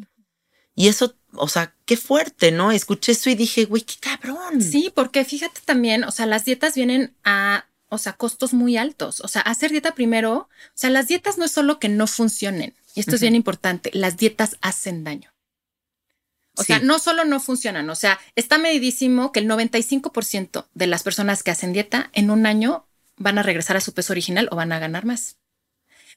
[0.75, 2.73] Y eso o sea, qué fuerte, ¿no?
[2.73, 4.61] Escuché eso y dije, güey, qué cabrón.
[4.61, 9.21] Sí, porque fíjate también, o sea, las dietas vienen a, o sea, costos muy altos.
[9.21, 12.75] O sea, hacer dieta primero, o sea, las dietas no es solo que no funcionen,
[12.95, 15.31] y esto es bien importante, las dietas hacen daño.
[16.57, 21.01] O sea, no solo no funcionan, o sea, está medidísimo que el 95% de las
[21.03, 22.85] personas que hacen dieta en un año
[23.21, 25.37] van a regresar a su peso original o van a ganar más.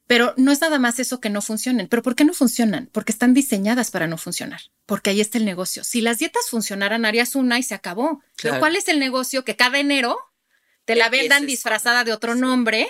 [0.07, 1.89] Pero no es nada más eso que no funcionen.
[1.89, 2.91] ¿Pero por qué no funcionan?
[2.93, 4.61] Porque están diseñadas para no funcionar.
[4.85, 5.83] Porque ahí está el negocio.
[5.83, 8.23] Si las dietas funcionaran, harías una y se acabó.
[8.43, 9.45] Pero ¿cuál es el negocio?
[9.45, 10.19] Que cada enero
[10.85, 12.87] te la vendan disfrazada de otro nombre,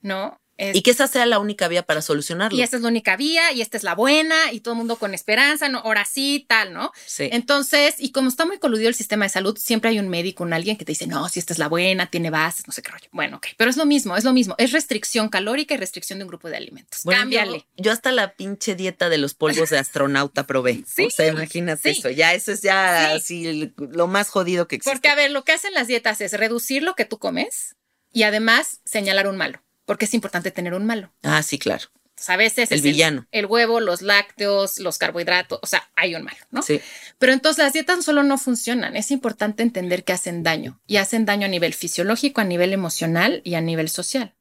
[0.00, 0.40] ¿no?
[0.58, 2.58] Y que esa sea la única vía para solucionarlo.
[2.58, 4.96] Y esta es la única vía, y esta es la buena, y todo el mundo
[4.96, 5.78] con esperanza, ¿no?
[5.78, 6.92] Ahora sí, tal, ¿no?
[7.06, 7.28] Sí.
[7.30, 10.52] Entonces, y como está muy coludido el sistema de salud, siempre hay un médico, un
[10.52, 12.90] alguien que te dice, no, si esta es la buena, tiene bases, no sé qué
[12.90, 13.06] rollo.
[13.12, 13.46] Bueno, ok.
[13.56, 14.56] Pero es lo mismo, es lo mismo.
[14.58, 17.02] Es restricción calórica y restricción de un grupo de alimentos.
[17.08, 17.64] Cámbiale.
[17.76, 20.84] Yo, hasta la pinche dieta de los polvos de astronauta probé.
[20.86, 21.08] Sí.
[21.18, 22.10] O sea, imagínate eso.
[22.10, 24.94] Ya eso es ya así lo más jodido que existe.
[24.94, 27.74] Porque, a ver, lo que hacen las dietas es reducir lo que tú comes
[28.12, 31.10] y además señalar un malo porque es importante tener un malo.
[31.22, 31.86] Ah, sí, claro.
[32.26, 33.26] a veces el villano.
[33.32, 36.60] El, huevo, los lácteos, los carbohidratos, o sea, hay un malo, ¿no?
[36.60, 36.82] Sí.
[37.18, 38.96] Pero entonces las dietas solo no funcionan.
[38.96, 43.40] Es importante entender que hacen daño y hacen daño a nivel fisiológico, a nivel emocional
[43.44, 44.34] y a nivel social.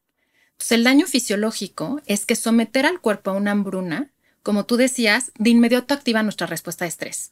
[0.51, 4.11] Entonces, el daño fisiológico es que someter al cuerpo a una hambruna,
[4.43, 7.31] como tú decías, de inmediato activa nuestra respuesta de estrés.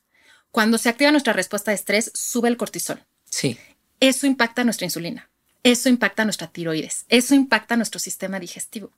[0.51, 3.03] Cuando se activa nuestra respuesta de estrés, sube el cortisol.
[3.29, 3.57] Sí.
[3.99, 5.29] Eso impacta nuestra insulina.
[5.65, 8.91] Eso impacta nuestra tiroides, eso impacta nuestro sistema digestivo,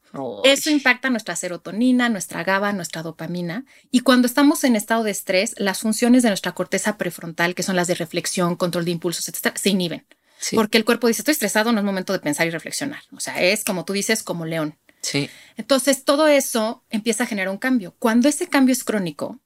[0.44, 3.64] eso impacta nuestra serotonina, nuestra GABA, nuestra dopamina.
[3.90, 7.78] Y cuando estamos en estado de estrés, las funciones de nuestra corteza prefrontal, que son
[7.78, 10.06] las de reflexión, control de impulsos, etcétera, se inhiben.
[10.56, 13.02] Porque el cuerpo dice, estoy estresado, no es momento de pensar y reflexionar.
[13.16, 14.78] O sea, es como tú dices, como león.
[15.00, 15.30] Sí.
[15.56, 17.96] Entonces, todo eso empieza a generar un cambio.
[17.98, 19.40] Cuando ese cambio es crónico,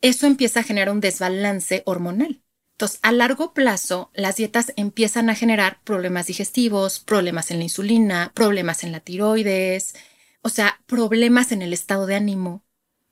[0.00, 2.42] eso empieza a generar un desbalance hormonal.
[2.76, 8.32] Entonces, a largo plazo, las dietas empiezan a generar problemas digestivos, problemas en la insulina,
[8.34, 9.94] problemas en la tiroides,
[10.42, 12.62] o sea, problemas en el estado de ánimo.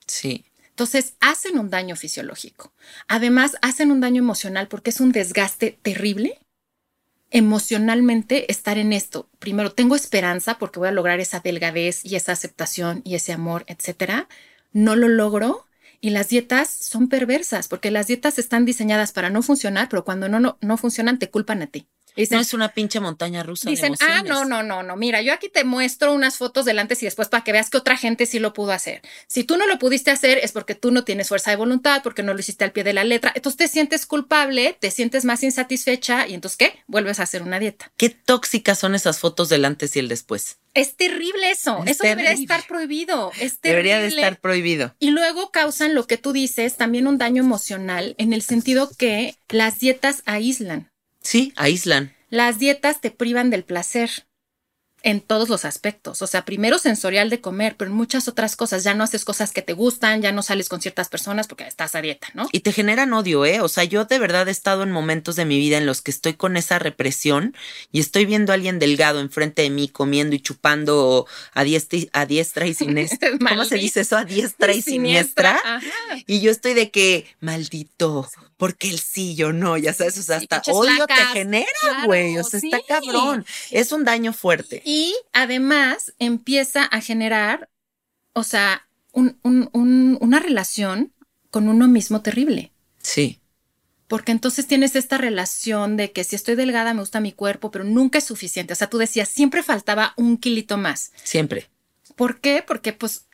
[0.07, 0.45] Sí.
[0.69, 2.75] Entonces, hacen un daño fisiológico.
[3.09, 6.39] Además, hacen un daño emocional porque es un desgaste terrible
[7.31, 9.31] emocionalmente estar en esto.
[9.39, 13.65] Primero, tengo esperanza porque voy a lograr esa delgadez y esa aceptación y ese amor,
[13.67, 14.29] etcétera.
[14.73, 15.67] No lo logro
[16.05, 20.29] y las dietas son perversas porque las dietas están diseñadas para no funcionar, pero cuando
[20.29, 21.89] no, no, no funcionan te culpan a ti.
[22.31, 23.69] No es una pinche montaña rusa.
[23.69, 24.97] Dicen, ah, no, no, no, no.
[24.97, 27.79] Mira, yo aquí te muestro unas fotos del antes y después para que veas que
[27.79, 29.03] otra gente sí lo pudo hacer.
[29.27, 32.23] Si tú no lo pudiste hacer es porque tú no tienes fuerza de voluntad, porque
[32.23, 33.33] no lo hiciste al pie de la letra.
[33.35, 36.79] Entonces te sientes culpable, te sientes más insatisfecha y entonces, ¿qué?
[36.87, 37.93] Vuelves a hacer una dieta.
[37.97, 40.59] Qué tóxicas son esas fotos del antes y el después.
[40.75, 41.83] Es terrible eso.
[41.87, 43.31] eso debería estar prohibido.
[43.63, 44.95] Debería de estar prohibido.
[44.99, 49.37] Y luego causan lo que tú dices, también un daño emocional, en el sentido que
[49.49, 50.91] las dietas aíslan.
[51.25, 52.15] Sí, aíslan.
[52.31, 54.27] Las dietas te privan del placer
[55.05, 56.23] en todos los aspectos.
[56.23, 58.85] O sea, primero sensorial de comer, pero en muchas otras cosas.
[58.85, 61.95] Ya no haces cosas que te gustan, ya no sales con ciertas personas porque estás
[61.95, 62.49] a dieta, ¿no?
[62.53, 63.61] Y te generan odio, ¿eh?
[63.61, 66.11] O sea, yo de verdad he estado en momentos de mi vida en los que
[66.11, 67.55] estoy con esa represión
[67.93, 72.11] y estoy viendo a alguien delgado enfrente de mí comiendo y chupando a diestra y,
[72.15, 73.31] a diestra y siniestra.
[73.39, 74.17] ¿Cómo se dice eso?
[74.17, 75.61] A diestra y siniestra.
[76.27, 78.27] Y yo estoy de que, maldito,
[78.65, 81.69] porque el sí, yo no, ya sabes, o sea, hasta odio te genera,
[82.07, 83.45] güey, o sea, está cabrón.
[83.71, 84.81] Es un daño fuerte.
[84.87, 87.69] Y además empieza a generar,
[88.33, 91.13] o sea, una relación
[91.51, 92.73] con uno mismo terrible.
[93.03, 93.39] Sí.
[94.09, 97.85] Porque entonces tienes esta relación de que si estoy delgada me gusta mi cuerpo, pero
[97.85, 98.73] nunca es suficiente.
[98.73, 101.13] O sea, tú decías, siempre faltaba un kilito más.
[101.23, 101.69] Siempre.
[102.17, 102.65] ¿Por qué?
[102.67, 103.27] Porque pues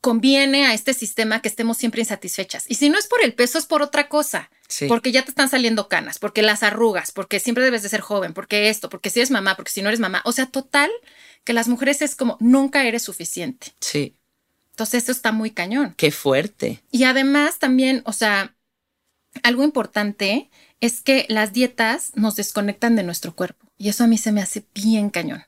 [0.00, 2.64] conviene a este sistema que estemos siempre insatisfechas.
[2.68, 4.50] Y si no es por el peso, es por otra cosa.
[4.86, 8.34] Porque ya te están saliendo canas, porque las arrugas, porque siempre debes de ser joven,
[8.34, 10.20] porque esto, porque si eres mamá, porque si no eres mamá.
[10.24, 10.90] O sea, total,
[11.44, 13.68] que las mujeres es como nunca eres suficiente.
[13.80, 14.14] Sí.
[14.70, 15.94] Entonces, eso está muy cañón.
[15.96, 16.82] Qué fuerte.
[16.90, 18.54] Y además también, o sea,
[19.42, 20.50] algo importante
[20.80, 23.66] es que las dietas nos desconectan de nuestro cuerpo.
[23.78, 25.47] Y eso a mí se me hace bien cañón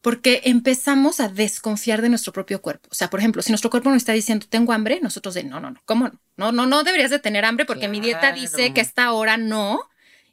[0.00, 2.88] porque empezamos a desconfiar de nuestro propio cuerpo.
[2.90, 5.60] O sea, por ejemplo, si nuestro cuerpo nos está diciendo, tengo hambre, nosotros de, no,
[5.60, 6.20] no, no, ¿cómo no?
[6.36, 9.36] No, no, no deberías de tener hambre porque mi dieta dice que a esta hora
[9.36, 9.88] no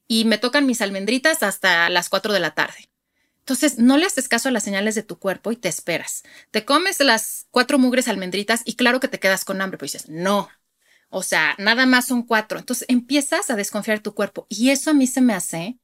[0.08, 2.90] y me tocan mis almendritas hasta las 4 de la tarde.
[3.40, 6.24] Entonces, no le haces caso a las señales de tu cuerpo y te esperas.
[6.52, 10.10] Te comes las cuatro mugres almendritas y claro que te quedas con hambre, pues dices,
[10.10, 10.50] no.
[11.10, 12.60] O sea, nada más son cuatro.
[12.60, 15.78] Entonces empiezas a desconfiar de tu cuerpo y eso a mí se me hace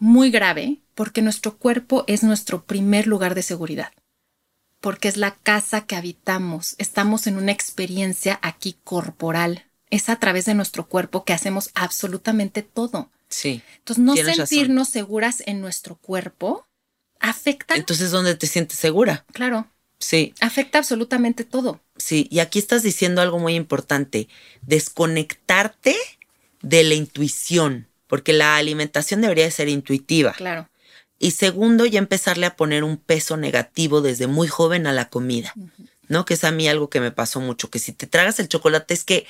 [0.00, 3.92] muy grave porque nuestro cuerpo es nuestro primer lugar de seguridad,
[4.80, 10.46] porque es la casa que habitamos, estamos en una experiencia aquí corporal, es a través
[10.46, 13.10] de nuestro cuerpo que hacemos absolutamente todo.
[13.28, 13.62] Sí.
[13.78, 14.46] Entonces, no razón.
[14.46, 16.66] sentirnos seguras en nuestro cuerpo
[17.20, 19.24] afecta, Entonces, ¿dónde te sientes segura?
[19.32, 19.68] claro,
[20.02, 21.80] Sí, afecta absolutamente todo.
[21.98, 22.26] sí.
[22.30, 24.28] Y aquí estás diciendo algo muy importante.
[24.62, 25.94] Desconectarte
[26.62, 30.32] de la intuición, porque la alimentación debería de ser intuitiva.
[30.32, 30.68] Claro.
[31.18, 35.54] Y segundo, ya empezarle a poner un peso negativo desde muy joven a la comida,
[36.08, 36.24] ¿no?
[36.24, 38.92] Que es a mí algo que me pasó mucho, que si te tragas el chocolate
[38.92, 39.26] es que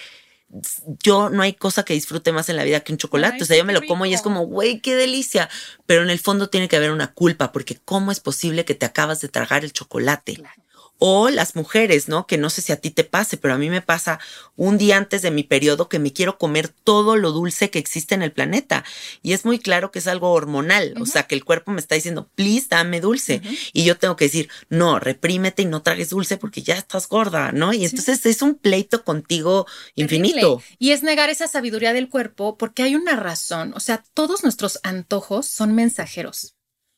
[1.03, 3.37] yo no hay cosa que disfrute más en la vida que un chocolate.
[3.37, 5.49] Ay, o sea, yo me lo como y es como, güey, qué delicia.
[5.87, 8.87] Pero en el fondo tiene que haber una culpa, porque ¿cómo es posible que te
[8.87, 10.37] acabas de tragar el chocolate?
[10.37, 10.63] Claro.
[11.03, 12.27] O las mujeres, ¿no?
[12.27, 14.21] Que no sé si a ti te pase, pero a mí me pasa
[14.55, 18.15] un día antes de mi periodo que me quiero comer todo lo dulce que existe
[18.15, 18.85] en el planeta.
[19.23, 20.95] Y es muy claro que es algo hormonal.
[21.01, 23.41] O sea, que el cuerpo me está diciendo, please, dame dulce.
[23.73, 27.51] Y yo tengo que decir, no, reprímete y no tragues dulce porque ya estás gorda,
[27.53, 27.73] ¿no?
[27.73, 30.59] Y entonces es un pleito contigo infinito.
[30.59, 30.77] Terrible.
[30.79, 33.73] Y es negar esa sabiduría del cuerpo porque hay una razón.
[33.75, 36.55] O sea, todos nuestros antojos son mensajeros.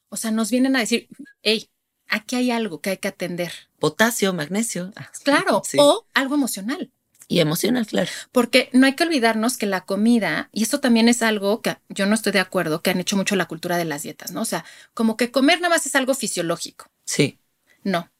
[0.08, 1.08] O sea, nos vienen a decir,
[1.42, 1.70] hey,
[2.12, 3.52] aquí hay algo que hay que atender.
[3.80, 4.92] Potasio, magnesio.
[4.96, 5.62] Ah, Claro.
[5.64, 5.76] sí.
[5.80, 6.90] O algo emocional.
[7.28, 8.10] Y emocional, claro.
[8.30, 12.04] Porque no hay que olvidarnos que la comida, y esto también es algo que yo
[12.06, 14.42] no estoy de acuerdo, que han hecho mucho la cultura de las dietas, ¿no?
[14.42, 16.86] O sea, como que comer nada más es algo fisiológico.
[17.04, 17.38] Sí,
[17.84, 18.10] No.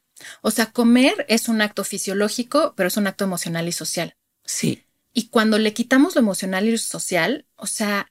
[0.40, 4.16] O sea, comer es un acto fisiológico, pero es un acto emocional y social.
[4.44, 4.82] sí.
[5.14, 8.10] Y cuando le quitamos lo emocional y lo social, o sea,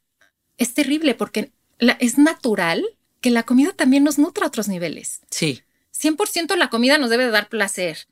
[0.59, 2.86] es terrible porque la- es natural
[3.21, 5.21] que la comida también nos nutra a otros niveles.
[5.32, 5.63] Sí.
[6.02, 8.08] 100% la comida nos debe de dar placer.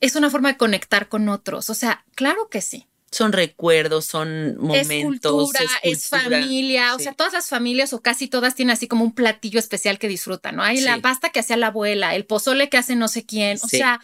[0.00, 1.70] Es una forma de conectar con otros.
[1.70, 2.86] O sea, claro que sí.
[3.10, 4.90] Son recuerdos, son momentos.
[4.90, 6.22] es cultura, es, cultura.
[6.40, 6.94] familia.
[6.94, 7.04] O Sí.
[7.04, 10.56] sea, todas las familias o casi todas tienen así como un platillo especial que disfrutan,
[10.56, 10.62] ¿no?
[10.64, 13.56] Hay la pasta que hacía la abuela, el pozole que hace no sé quién.
[13.62, 13.76] O Sí.
[13.78, 14.00] sea,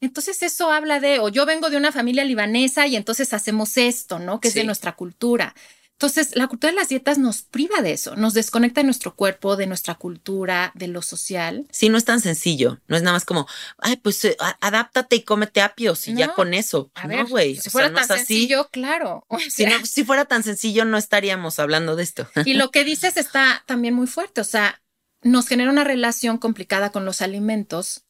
[0.00, 4.18] entonces eso habla de, o yo vengo de una familia libanesa y entonces hacemos esto,
[4.18, 4.40] ¿no?
[4.40, 5.54] Que es de nuestra cultura.
[5.96, 9.56] Entonces, la cultura de las dietas nos priva de eso, nos desconecta de nuestro cuerpo,
[9.56, 11.66] de nuestra cultura, de lo social.
[11.70, 12.80] Sí, no es tan sencillo.
[12.88, 13.46] No es nada más como,
[13.78, 16.90] ay, pues eh, adáptate y cómete apios y ya con eso.
[16.94, 17.56] A no, güey.
[17.56, 18.26] si o fuera sea, no tan así.
[18.26, 19.24] sencillo, claro.
[19.28, 22.28] O Si, sea, no- si fuera tan sencillo, no estaríamos hablando de esto.
[22.44, 24.82] Y lo que dices está también muy fuerte, o sea,
[25.22, 28.04] nos genera una relación complicada con los alimentos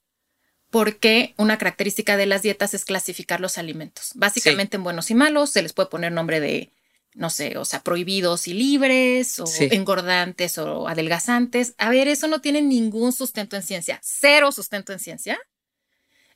[0.70, 4.10] porque una característica de las dietas es clasificar los alimentos.
[4.14, 6.72] Básicamente en buenos y malos se les puede poner nombre de,
[7.14, 9.68] no sé, o sea, prohibidos y libres o Sí.
[9.70, 11.74] engordantes o adelgazantes.
[11.78, 15.38] A ver, eso no tiene ningún sustento en ciencia, cero sustento en ciencia.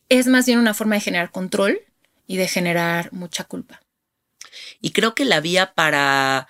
[0.09, 1.81] Es más bien una forma de generar control
[2.27, 3.81] y de generar mucha culpa.
[4.81, 6.49] Y creo que la vía para,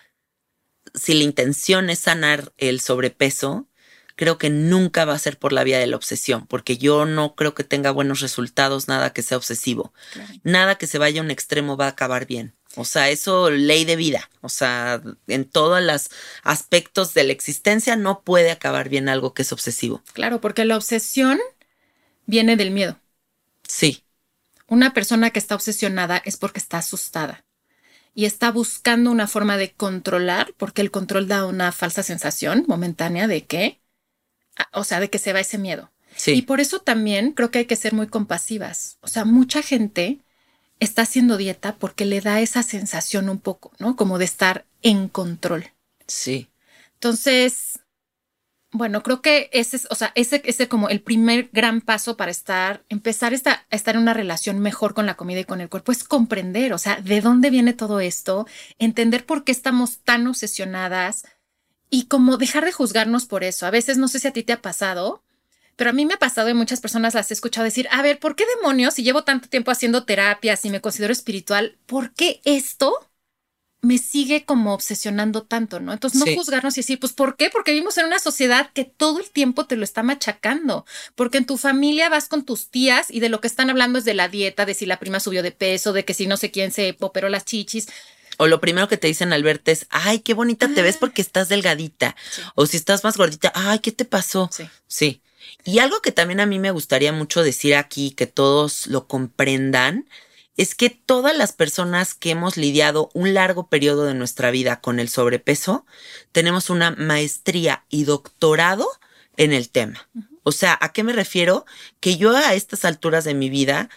[0.95, 3.69] si la intención es sanar el sobrepeso,
[4.15, 7.35] creo que nunca va a ser por la vía de la obsesión, porque yo no
[7.35, 9.93] creo que tenga buenos resultados nada que sea obsesivo.
[10.43, 12.58] Nada que se vaya a un extremo va a acabar bien.
[12.77, 14.31] O sea, eso ley de vida.
[14.41, 16.11] O sea, en todos los
[16.43, 20.03] aspectos de la existencia no puede acabar bien algo que es obsesivo.
[20.13, 21.39] Claro, porque la obsesión
[22.27, 23.01] viene del miedo.
[23.67, 24.05] Sí,
[24.69, 27.45] Una persona que está obsesionada es porque está asustada
[28.15, 33.29] y está buscando una forma de controlar, porque el control da una falsa sensación momentánea
[33.29, 33.81] de que,
[34.57, 35.93] ah, o sea, de que se va ese miedo.
[36.17, 38.99] Y sí, por eso también creo que hay que ser muy compasivas.
[39.03, 40.21] O sea, mucha gente
[40.81, 43.97] está haciendo dieta porque le da esa sensación un poco, ¿no?
[43.97, 45.73] Como de estar en control.
[46.07, 46.49] sí.
[46.95, 47.79] Entonces,
[48.71, 52.31] bueno, creo que ese es, o sea, ese es como el primer gran paso para
[52.31, 55.71] estar, empezar esta, a estar en una relación mejor con la comida y con el
[55.71, 58.47] cuerpo, es comprender, o sea, de dónde viene todo esto,
[58.79, 61.25] entender por qué estamos tan obsesionadas
[61.89, 63.65] y como dejar de juzgarnos por eso.
[63.65, 65.23] A veces no sé si a ti te ha pasado,
[65.79, 68.19] pero a mí me ha pasado y muchas personas las he escuchado decir, a ver,
[68.19, 72.41] ¿por qué demonios si llevo tanto tiempo haciendo terapias y me considero espiritual, por qué
[72.45, 73.09] esto
[73.81, 75.93] me sigue como obsesionando tanto, ¿no?
[75.93, 76.35] Entonces no Sí.
[76.35, 77.49] juzgarnos y decir, pues ¿por qué?
[77.49, 81.47] Porque vivimos en una sociedad que todo el tiempo te lo está machacando, porque en
[81.47, 84.27] tu familia vas con tus tías y de lo que están hablando es de la
[84.29, 86.97] dieta, de si la prima subió de peso, de que si no sé quién se
[86.99, 87.87] operó las chichis.
[88.37, 91.23] O lo primero que te dicen al verte es, ay, qué bonita te ves porque
[91.23, 92.17] estás delgadita.
[92.33, 92.43] Sí.
[92.57, 94.51] O si estás más gordita, ay, ¿qué te pasó?
[94.53, 94.69] Sí.
[94.89, 95.23] Sí.
[95.69, 100.09] Y algo que también a mí me gustaría mucho decir aquí, que todos lo comprendan,
[100.57, 104.99] es que todas las personas que hemos lidiado un largo periodo de nuestra vida con
[104.99, 105.85] el sobrepeso,
[106.33, 108.89] tenemos una maestría y doctorado
[109.37, 110.09] en el tema.
[110.43, 111.67] O sea, ¿a qué me refiero?
[112.01, 113.91] Que yo a estas alturas de mi vida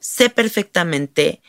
[0.00, 1.42] sé perfectamente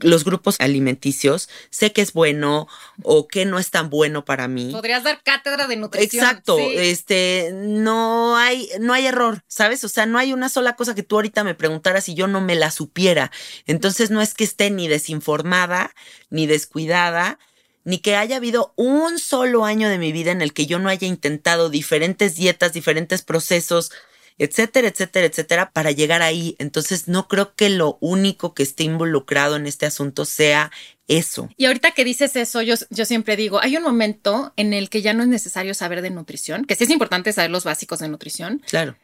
[0.00, 2.66] los grupos alimenticios, sé que es bueno
[3.02, 4.70] o que no es tan bueno para mí.
[4.72, 6.24] Podrías dar cátedra de nutrición.
[6.24, 6.72] Exacto, sí.
[6.76, 9.84] este, no hay, no hay error, ¿sabes?
[9.84, 12.40] O sea, no hay una sola cosa que tú ahorita me preguntaras y yo no
[12.40, 13.30] me la supiera.
[13.66, 15.94] Entonces no es que esté ni desinformada,
[16.30, 17.38] ni descuidada,
[17.84, 20.88] ni que haya habido un solo año de mi vida en el que yo no
[20.88, 23.92] haya intentado diferentes dietas, diferentes procesos,
[24.38, 26.56] etcétera, etcétera, etcétera, para llegar ahí.
[26.58, 30.70] Entonces no creo que lo único que esté involucrado en este asunto sea
[31.06, 31.48] eso.
[31.56, 35.02] Y ahorita que dices eso, yo, yo siempre digo, hay un momento en el que
[35.02, 38.08] ya no es necesario saber de nutrición, que sí es importante saber los básicos de
[38.08, 38.62] nutrición.
[38.68, 38.96] Claro.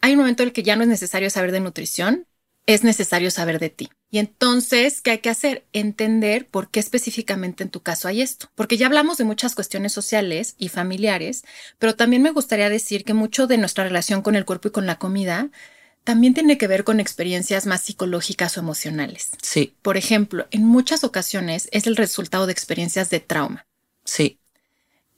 [0.00, 2.26] Hay un momento en el que ya no es necesario saber de nutrición,
[2.66, 3.88] es necesario saber de ti.
[4.10, 5.66] Y entonces, ¿qué hay que hacer?
[5.72, 8.50] Entender por qué específicamente en tu caso hay esto.
[8.54, 11.44] Porque ya hablamos de muchas cuestiones sociales y familiares,
[11.78, 14.86] pero también me gustaría decir que mucho de nuestra relación con el cuerpo y con
[14.86, 15.50] la comida
[16.04, 19.30] también tiene que ver con experiencias más psicológicas o emocionales.
[19.42, 23.66] Sí, Por ejemplo, en muchas ocasiones es el resultado de experiencias de trauma.
[24.04, 24.38] sí,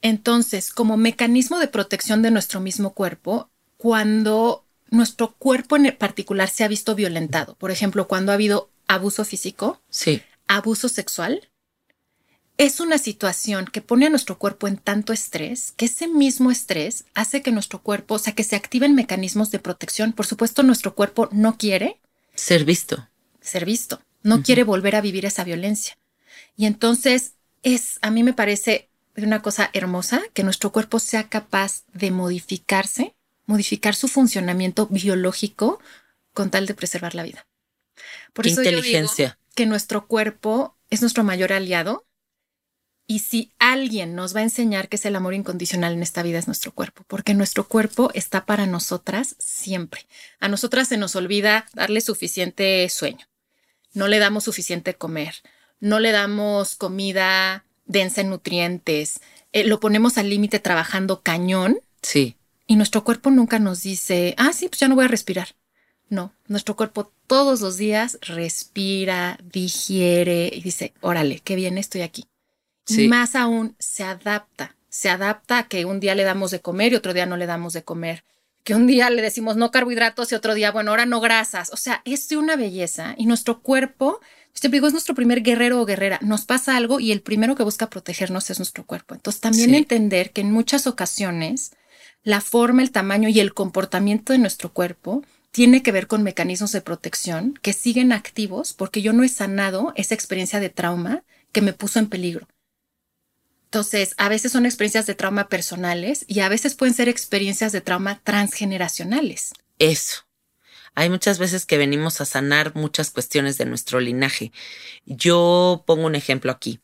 [0.01, 6.64] Entonces, como mecanismo de protección de nuestro mismo cuerpo, cuando nuestro cuerpo en particular se
[6.64, 11.49] ha visto violentado, por ejemplo, cuando ha habido abuso físico, sí, abuso sexual,
[12.59, 17.05] es una situación que pone a nuestro cuerpo en tanto estrés que ese mismo estrés
[17.14, 20.12] hace que nuestro cuerpo, o sea, que se activen mecanismos de protección.
[20.12, 22.01] Por supuesto, nuestro cuerpo no quiere
[22.34, 23.09] ser visto.
[23.41, 25.97] ser visto, no quiere volver a vivir esa violencia.
[26.57, 31.84] Y entonces es, a mí me parece una cosa hermosa que nuestro cuerpo sea capaz
[31.93, 33.14] de modificarse,
[33.49, 35.80] modificar su funcionamiento biológico
[36.34, 37.46] con tal de preservar la vida.
[38.32, 39.38] Por Qué eso yo digo inteligencia.
[39.57, 42.07] que nuestro cuerpo es nuestro mayor aliado
[43.07, 46.38] y si alguien nos va a enseñar qué es el amor incondicional en esta vida
[46.38, 50.07] es nuestro cuerpo, porque nuestro cuerpo está para nosotras siempre.
[50.40, 53.26] A nosotras se nos olvida darle suficiente sueño,
[53.94, 55.36] no le damos suficiente comer,
[55.80, 59.20] no le damos comida densa en nutrientes,
[59.53, 62.36] eh, lo ponemos al límite trabajando cañón Sí,
[62.69, 65.49] y nuestro cuerpo nunca nos dice, ah, sí, pues ya no voy a respirar.
[66.11, 72.27] No, nuestro cuerpo todos los días respira, digiere y dice, órale, qué bien estoy aquí.
[72.87, 73.05] Sí.
[73.05, 74.77] Y más aún, se adapta.
[74.89, 77.47] Se adapta a que un día le damos de comer y otro día no le
[77.47, 78.25] damos de comer.
[78.64, 81.71] Que un día le decimos no carbohidratos y otro día, bueno, ahora no grasas.
[81.73, 84.21] O sea, es de una belleza y nuestro cuerpo,
[84.55, 86.19] siempre digo, es nuestro primer guerrero o guerrera.
[86.23, 89.14] Nos pasa algo y el primero que busca protegernos es nuestro cuerpo.
[89.14, 89.77] Entonces, también Sí.
[89.77, 91.73] entender que en muchas ocasiones
[92.23, 96.73] la forma, el tamaño y el comportamiento de nuestro cuerpo tiene que ver con mecanismos
[96.73, 101.62] de protección que siguen activos porque yo no he sanado esa experiencia de trauma que
[101.62, 102.47] me puso en peligro.
[103.64, 107.81] Entonces, a veces son experiencias de trauma personales y a veces pueden ser experiencias de
[107.81, 109.53] trauma transgeneracionales.
[109.79, 110.29] eso.
[110.95, 114.51] Hay muchas veces que venimos a sanar muchas cuestiones de nuestro linaje.
[115.07, 116.81] Yo pongo un ejemplo aquí.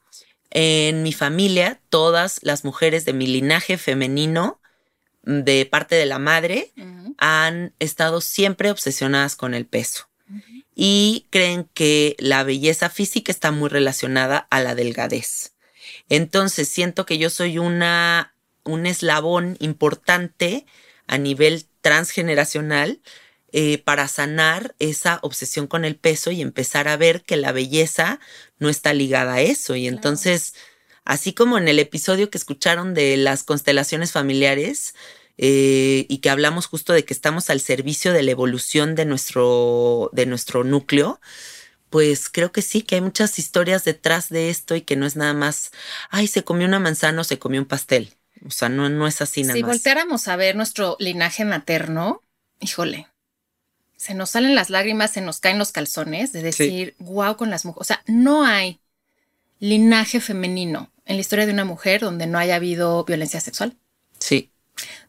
[0.51, 4.61] En mi familia, todas las mujeres de mi linaje femenino,
[5.25, 6.73] de parte de la madre,
[7.19, 10.09] han estado siempre obsesionadas con el peso
[10.75, 15.53] y creen que la belleza física está muy relacionada a la delgadez.
[16.09, 20.67] Entonces siento que yo soy una un eslabón importante
[21.07, 23.01] a nivel transgeneracional
[23.53, 28.19] eh, para sanar esa obsesión con el peso y empezar a ver que la belleza
[28.59, 29.77] no está ligada a eso.
[29.77, 30.55] Y entonces,
[31.05, 34.95] así como en el episodio que escucharon de las constelaciones familiares,
[35.37, 40.11] eh, y que hablamos justo de que estamos al servicio de la evolución de nuestro,
[40.13, 41.21] de nuestro núcleo,
[41.91, 45.17] pues creo que sí, que hay muchas historias detrás de esto y que no es
[45.17, 45.71] nada más,
[46.11, 48.15] ay, se comió una manzana o se comió un pastel.
[48.47, 49.71] O sea, no, no es así nada Si más.
[49.71, 52.23] volteáramos a ver nuestro linaje materno,
[52.61, 53.09] híjole,
[53.97, 57.65] se nos salen las lágrimas, se nos caen los calzones de decir, wow, con las
[57.65, 57.81] mujeres.
[57.81, 58.81] O sea, no hay
[59.69, 63.77] linaje femenino en la historia de una mujer donde no haya habido violencia sexual,
[64.19, 64.51] Sí,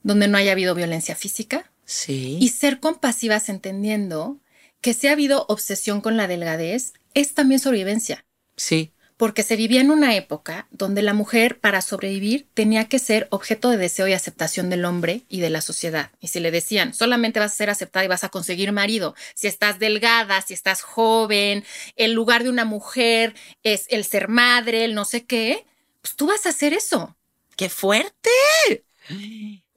[0.01, 2.38] donde no haya habido violencia física sí.
[2.39, 4.39] y ser compasivas entendiendo
[4.80, 8.26] que si ha habido obsesión con la delgadez, es también sobrevivencia.
[8.56, 13.28] sí, porque se vivía en una época donde la mujer para sobrevivir tenía que ser
[13.32, 16.11] objeto de deseo y aceptación del hombre y de la sociedad.
[16.20, 19.47] Y si le decían, solamente vas a ser aceptada y vas a conseguir marido, si
[19.47, 21.63] estás delgada, si estás joven,
[21.95, 25.66] el lugar de una mujer es el ser madre, el no sé qué,
[26.01, 27.16] pues tú vas a hacer eso.
[27.55, 28.30] ¡Qué fuerte!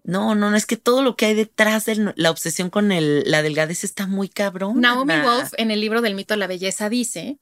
[0.02, 3.24] No, no, no, es que todo lo que hay detrás de la obsesión con el,
[3.30, 4.80] la delgadez está muy cabrón.
[4.80, 7.38] Naomi Wolf en el libro del mito de la belleza dice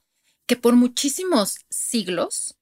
[0.46, 2.56] que por muchísimos siglos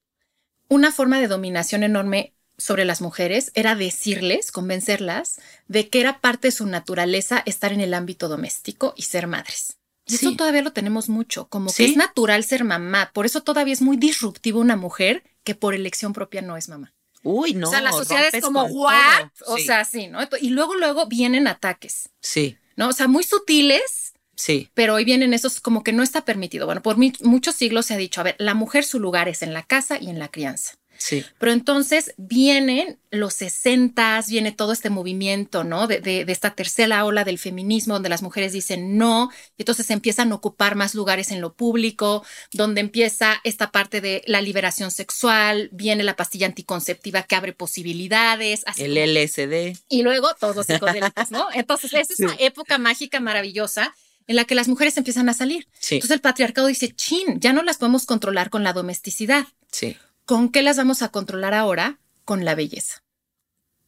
[0.67, 6.47] una forma de dominación enorme sobre las mujeres era decirles, convencerlas de que era parte
[6.47, 9.77] de su naturaleza estar en el ámbito doméstico y ser madres.
[10.07, 11.77] Y eso todavía lo tenemos mucho, como Sí.
[11.85, 13.11] que es natural ser mamá.
[13.13, 16.93] Por eso todavía es muy disruptivo una mujer que por elección propia no es mamá.
[17.23, 17.67] Uy, no.
[17.67, 19.29] o sea, la sociedad es como, ¿what?
[19.47, 20.19] O sea, sí, ¿no?
[20.39, 22.89] Y luego, luego vienen ataques, sí, ¿no?
[22.89, 24.04] O sea, muy sutiles,
[24.35, 26.65] sí, pero hoy vienen esos como que no está permitido.
[26.65, 29.53] Bueno, por muchos siglos se ha dicho, a ver, la mujer su lugar es en
[29.53, 30.75] la casa y en la crianza.
[30.97, 31.25] sí.
[31.39, 35.87] Pero entonces vienen los sesentas, viene todo este movimiento, ¿no?
[35.87, 39.89] De, de- de esta tercera ola del feminismo, donde las mujeres dicen no, y entonces
[39.89, 42.23] empiezan a ocupar más lugares en lo público,
[42.53, 48.63] donde empieza esta parte de la liberación sexual, viene la pastilla anticonceptiva que abre posibilidades,
[48.65, 49.77] así El LSD.
[49.89, 51.47] y luego todos los psicodélicos, ¿no?
[51.53, 52.25] Entonces es Sí.
[52.39, 53.93] época mágica maravillosa
[54.27, 55.67] en la que las mujeres empiezan a salir.
[55.79, 59.45] Sí, Entonces el patriarcado dice, chin, ya no las podemos controlar con la domesticidad.
[59.71, 59.95] sí.
[60.25, 61.99] ¿Con qué las vamos a controlar ahora?
[62.23, 63.03] Con la belleza.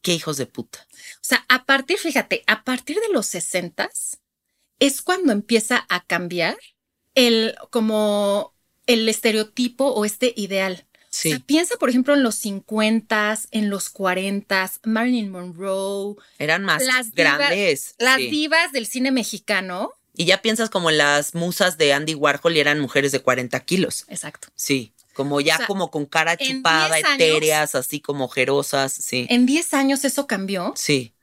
[0.04, 0.86] Qué hijos de puta.
[1.16, 3.90] O sea, a partir, fíjate, a partir de los 60
[4.80, 6.56] es cuando empieza a cambiar
[7.16, 8.54] el como
[8.86, 10.86] el estereotipo o este ideal.
[10.94, 16.64] O Sí, sea, piensa, por ejemplo, en los 50, en los 40, Marilyn Monroe, eran
[16.64, 17.96] más las divas- grandes.
[17.98, 18.28] las sí.
[18.30, 19.92] divas del cine mexicano.
[20.18, 24.04] Y ya piensas como las musas de Andy Warhol y eran mujeres de 40 kilos.
[24.10, 24.50] Exacto.
[24.56, 28.92] Sí, como ya O sea, como con cara chupada, 10 años- etéreas, así como ojerosas.
[28.92, 30.74] Sí, En 10 años eso cambió.
[30.76, 31.14] sí,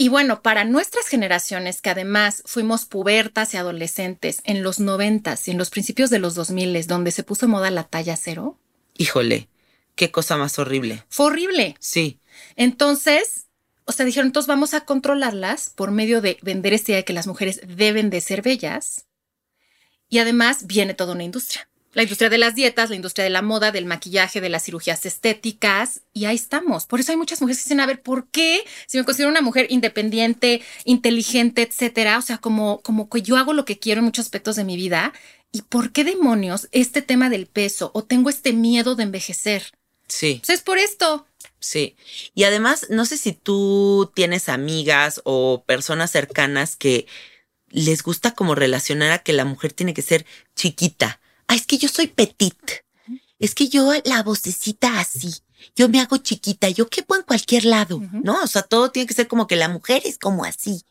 [0.00, 5.50] Y bueno, para nuestras generaciones, que además fuimos pubertas y adolescentes en los 90 y
[5.50, 8.56] en los principios de los 2000, donde se puso moda la talla cero,
[8.96, 9.48] híjole,
[9.96, 11.04] qué cosa más horrible.
[11.08, 11.74] fue horrible.
[11.80, 12.20] Sí,
[12.54, 13.47] Entonces,
[13.88, 17.14] o sea, dijeron, entonces vamos a controlarlas por medio de vender esta idea de que
[17.14, 19.06] las mujeres deben de ser bellas.
[20.10, 21.70] Y además viene toda una industria.
[21.94, 25.06] La industria de las dietas, la industria de la moda, del maquillaje, de las cirugías
[25.06, 26.02] estéticas.
[26.12, 26.84] Y ahí estamos.
[26.84, 28.62] Por eso hay muchas mujeres que dicen, a ver, ¿por qué?
[28.86, 33.54] Si me considero una mujer independiente, inteligente, etcétera, o sea, como, como que yo hago
[33.54, 35.14] lo que quiero en muchos aspectos de mi vida.
[35.50, 39.72] ¿Y por qué demonios este tema del peso o tengo este miedo de envejecer?
[40.08, 40.42] sí.
[40.44, 41.27] Pues es por esto.
[41.60, 41.96] Sí.
[42.34, 47.06] Y además, no sé si tú tienes amigas o personas cercanas que
[47.70, 50.24] les gusta como relacionar a que la mujer tiene que ser
[50.54, 51.20] chiquita.
[51.46, 52.56] Ah, es que yo soy petit.
[53.38, 55.34] Es que yo la vocecita así.
[55.76, 56.68] Yo me hago chiquita.
[56.68, 58.00] Yo quepo en cualquier lado.
[58.12, 58.42] ¿no?
[58.42, 60.82] O sea, todo tiene que ser como que la mujer es como así.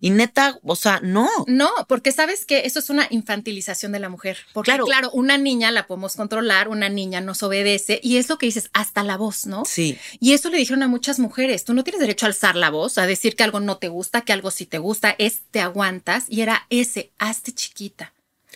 [0.00, 1.28] Y neta, o sea, no.
[1.46, 4.38] No, porque sabes que eso es una infantilización de la mujer.
[4.52, 4.84] Porque Claro.
[4.84, 5.10] claro.
[5.12, 9.02] una niña la podemos controlar, una niña nos obedece y es lo que dices, hasta
[9.02, 9.64] la voz, ¿no?
[9.64, 12.70] Sí, Y eso le dijeron a muchas mujeres, tú no tienes derecho a alzar la
[12.70, 15.60] voz, a decir que algo no te gusta, que algo sí te gusta, es te
[15.60, 18.12] aguantas y era ese, hazte chiquita.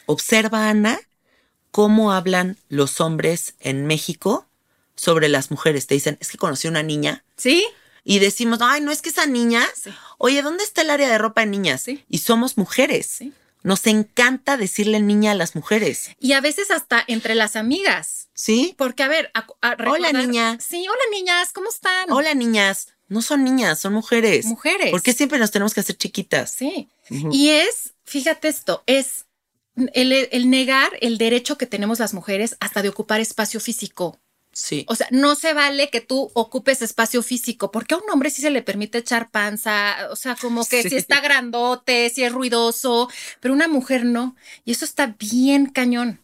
[0.07, 0.99] observa, Ana,
[1.71, 4.47] cómo hablan los hombres en México
[4.97, 5.87] sobre las mujeres.
[5.87, 7.65] Te dicen, es que conocí una niña ¿Sí?
[8.05, 9.91] Y decimos, ay, no es que esa niña, Sí.
[10.19, 11.83] oye, ¿dónde está el área de ropa de niñas?
[11.83, 12.05] Sí.
[12.09, 13.07] Y somos mujeres.
[13.07, 13.33] Sí.
[13.63, 16.11] Nos encanta decirle niña a las mujeres.
[16.19, 18.29] Y a veces hasta entre las amigas.
[18.35, 18.75] ¿Sí?
[18.79, 20.57] Porque, a ver, a- a recordar- niña.
[20.61, 22.11] Sí, hola niñas, ¿cómo están?
[22.11, 22.89] Hola, niñas.
[23.09, 24.47] No son niñas, son mujeres.
[24.47, 24.91] Mujeres.
[24.93, 26.53] ¿Por qué siempre nos tenemos que hacer chiquitas?
[26.53, 26.89] Sí.
[27.33, 29.27] Y es, fíjate esto, es
[29.95, 34.19] el, el negar el derecho que tenemos las mujeres hasta de ocupar espacio físico.
[34.61, 34.85] Sí.
[34.89, 38.43] O sea, no se vale que tú ocupes espacio físico, porque a un hombre sí
[38.43, 40.91] se le permite echar panza, o sea, como que Sí.
[40.91, 43.09] si está grandote, si es ruidoso,
[43.41, 44.37] pero una mujer no.
[44.67, 46.21] Y eso está bien cañón.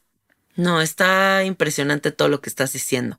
[0.54, 3.18] No, está impresionante todo lo que estás diciendo.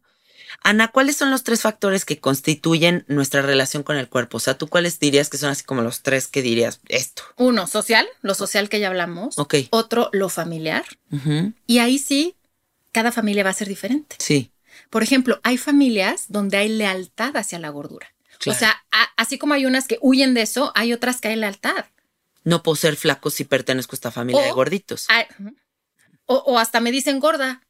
[0.64, 4.38] Ana, ¿cuáles son los tres factores que constituyen nuestra relación con el cuerpo?
[4.38, 7.24] O sea, ¿tú cuáles dirías que son así como los tres que dirías esto?
[7.38, 9.38] Uno, social, lo social que ya hablamos.
[9.38, 9.56] Ok.
[9.72, 10.86] Otro, lo familiar.
[11.68, 12.36] Y ahí sí,
[12.92, 14.16] cada familia va a ser diferente.
[14.20, 14.52] Sí.
[14.90, 18.14] Por ejemplo, hay familias donde hay lealtad hacia la gordura.
[18.40, 18.56] Claro.
[18.56, 21.36] O sea, a- así como hay unas que huyen de eso, hay otras que hay
[21.36, 21.86] lealtad.
[22.44, 25.08] No puedo ser flaco si pertenezco a esta familia de gorditos.
[26.26, 27.62] O, o hasta me dicen gorda,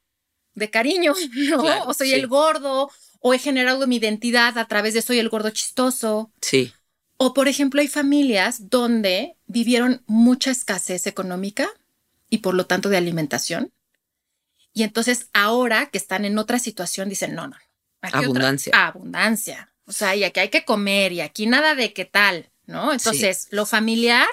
[0.55, 1.13] de cariño,
[1.49, 1.61] ¿no?
[1.61, 2.13] Claro, o soy sí.
[2.15, 2.89] el gordo,
[3.19, 6.31] o he generado mi identidad a través de soy el gordo chistoso.
[6.41, 6.73] Sí.
[7.17, 11.69] O, por ejemplo, hay familias donde vivieron mucha escasez económica
[12.29, 13.71] y por lo tanto de alimentación.
[14.77, 17.55] Y entonces ahora que están en otra situación dicen, no, no, no.
[18.03, 18.71] aquí otra- Abundancia.
[18.87, 19.73] abundancia.
[19.85, 22.93] O sea, y aquí hay que comer y aquí nada de qué tal, ¿no?
[22.93, 24.27] Entonces, lo familiar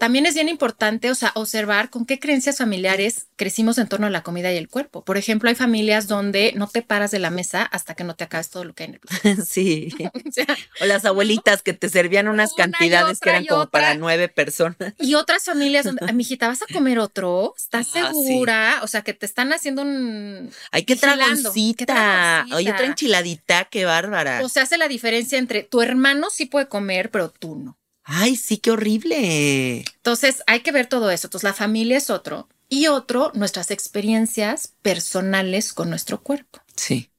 [0.00, 4.10] también es bien importante, o sea, observar con qué creencias familiares crecimos en torno a
[4.10, 5.04] la comida y el cuerpo.
[5.04, 8.24] Por ejemplo, hay familias donde no te paras de la mesa hasta que no te
[8.24, 9.42] acabes todo lo que hay en el plato.
[9.46, 9.94] sí.
[10.30, 10.46] O sea,
[10.80, 14.94] O las abuelitas que te servían unas Una cantidades que eran como para nueve personas.
[14.98, 17.54] Y otras familias donde, "Ay, mijita, ¿vas a comer otro?
[17.56, 18.26] ¿Estás Ah, sí.
[18.26, 18.80] segura?
[18.82, 20.50] O sea, que te están haciendo un...
[20.70, 21.24] Ay, qué Vigilando.
[21.26, 21.76] dragoncita.
[21.76, 22.56] Qué dragoncita.
[22.56, 24.40] Oye, otra enchiladita, qué bárbara.
[24.42, 27.76] O sea, hace la diferencia entre tu hermano sí puede comer, pero tú no.
[28.04, 29.78] Ay, sí, qué horrible.
[29.80, 31.26] Entonces, hay que ver todo eso.
[31.26, 32.48] Entonces, la familia es otro.
[32.68, 36.60] Y otro, nuestras experiencias personales con nuestro cuerpo.
[36.76, 37.10] Sí.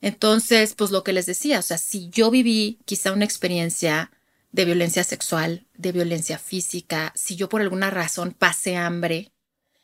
[0.00, 4.10] Entonces, pues lo que les decía, o sea, si yo viví quizá una experiencia
[4.52, 9.32] de violencia sexual, de violencia física, si yo por alguna razón pasé hambre,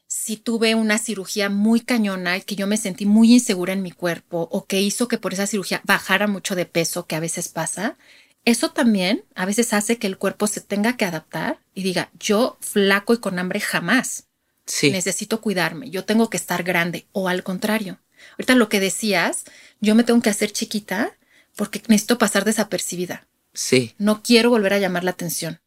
[0.06, 3.90] si tuve una cirugía muy cañona y que yo me sentí muy insegura en mi
[3.90, 7.48] cuerpo o que hizo que por esa cirugía bajara mucho de peso, que a veces
[7.48, 7.98] pasa,
[8.44, 12.58] eso también a veces hace que el cuerpo se tenga que adaptar y diga, yo
[12.60, 14.28] flaco y con hambre jamás.
[14.66, 14.90] Sí.
[14.90, 18.00] Necesito cuidarme, yo tengo que estar grande o al contrario.
[18.32, 19.44] Ahorita lo que decías,
[19.80, 21.16] yo me tengo que hacer chiquita
[21.56, 23.26] porque necesito pasar desapercibida.
[23.52, 23.94] Sí.
[23.98, 25.60] No quiero volver a llamar la atención.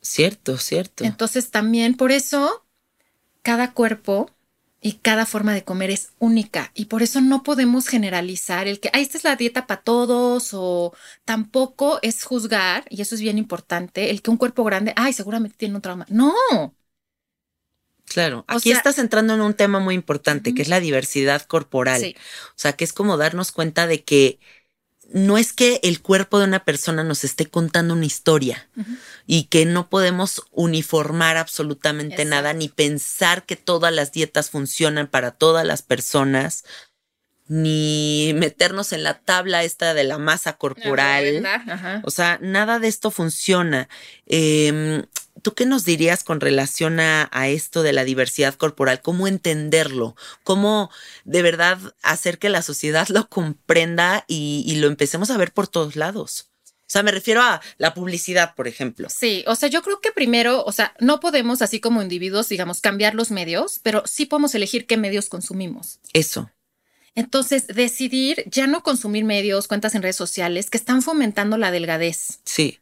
[0.00, 1.04] Cierto, cierto.
[1.04, 2.66] Entonces también por eso
[3.42, 4.30] cada cuerpo
[4.86, 8.90] y cada forma de comer es única y por eso no podemos generalizar el que,
[8.92, 10.92] ah, esta es la dieta para todos o
[11.24, 15.56] tampoco es juzgar, y eso es bien importante, el que un cuerpo grande, ay, seguramente
[15.56, 16.04] tiene un trauma.
[16.10, 16.34] No,
[18.06, 21.42] Claro, O aquí sea- estás entrando en un tema muy importante, que es la diversidad
[21.42, 22.00] corporal.
[22.02, 22.14] Sí.
[22.50, 24.38] O sea, que es como darnos cuenta de que
[25.14, 28.68] no es que el cuerpo de una persona nos esté contando una historia
[29.28, 32.30] y que no podemos uniformar absolutamente Exacto.
[32.30, 36.64] nada ni pensar que todas las dietas funcionan para todas las personas
[37.46, 41.46] ni meternos en la tabla esta de la masa corporal.
[42.02, 43.88] O sea, nada de esto funciona.
[44.26, 45.04] Em,
[45.44, 49.02] ¿Tú qué nos dirías con relación a, a esto de la diversidad corporal?
[49.02, 50.16] ¿Cómo entenderlo?
[50.42, 50.90] ¿Cómo
[51.26, 55.68] de verdad hacer que la sociedad lo comprenda y, y lo empecemos a ver por
[55.68, 56.48] todos lados?
[56.64, 59.08] O sea, me refiero a la publicidad, por ejemplo.
[59.10, 62.80] Sí, o sea, yo creo que primero, o sea, no podemos así como individuos, digamos,
[62.80, 66.00] cambiar los medios, pero sí podemos elegir qué medios consumimos.
[66.14, 66.50] Eso.
[67.14, 72.40] Entonces, decidir ya no consumir medios, cuentas en redes sociales que están fomentando la delgadez
[72.44, 72.80] Sí,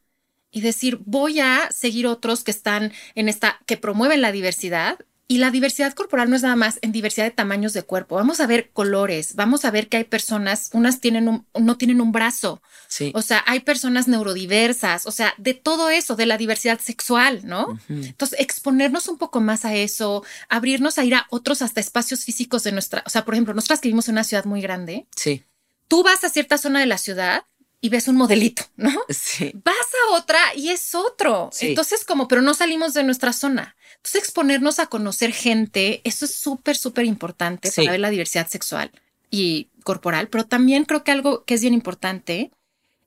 [0.52, 4.98] y decir, voy a seguir otros que están en esta, que promueven la diversidad.
[5.28, 8.16] Y la diversidad corporal no es nada más en diversidad de tamaños de cuerpo.
[8.16, 12.02] Vamos a ver colores, vamos a ver que hay personas, unas tienen un, no tienen
[12.02, 13.12] un brazo, sí.
[13.14, 17.78] o sea, hay personas neurodiversas, o sea, de todo eso, de la diversidad sexual, ¿no?
[17.88, 22.62] Entonces, exponernos un poco más a eso, abrirnos a ir a otros hasta espacios físicos
[22.64, 25.44] de nuestra, o sea, por ejemplo, nosotras que vivimos en una ciudad muy grande, Sí,
[25.88, 27.44] tú vas a cierta zona de la ciudad
[27.82, 28.92] y ves un modelito, ¿no?
[29.10, 29.74] sí, Vas
[30.08, 31.50] a otra y es otro.
[31.52, 31.66] Sí.
[31.66, 33.76] Entonces, como, pero no salimos de nuestra zona.
[33.96, 37.82] Entonces, exponernos a conocer gente, eso es súper, súper importante Sí.
[37.82, 38.90] para ver la diversidad sexual
[39.30, 42.50] y corporal, pero también creo que algo que es bien importante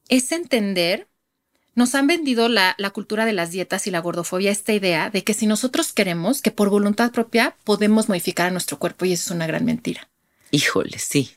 [0.10, 1.08] es entender,
[1.74, 5.24] nos han vendido la, la cultura de las dietas y la gordofobia, esta idea de
[5.24, 9.24] que si nosotros queremos, que por voluntad propia podemos modificar a nuestro cuerpo y eso
[9.26, 10.08] es una gran mentira.
[10.52, 11.32] híjole, sí,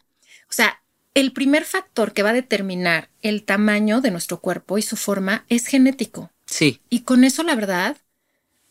[0.51, 0.81] O sea,
[1.21, 5.45] el primer factor que va a determinar el tamaño de nuestro cuerpo y su forma
[5.49, 6.31] es genético.
[6.47, 7.97] sí, Y con eso, la verdad,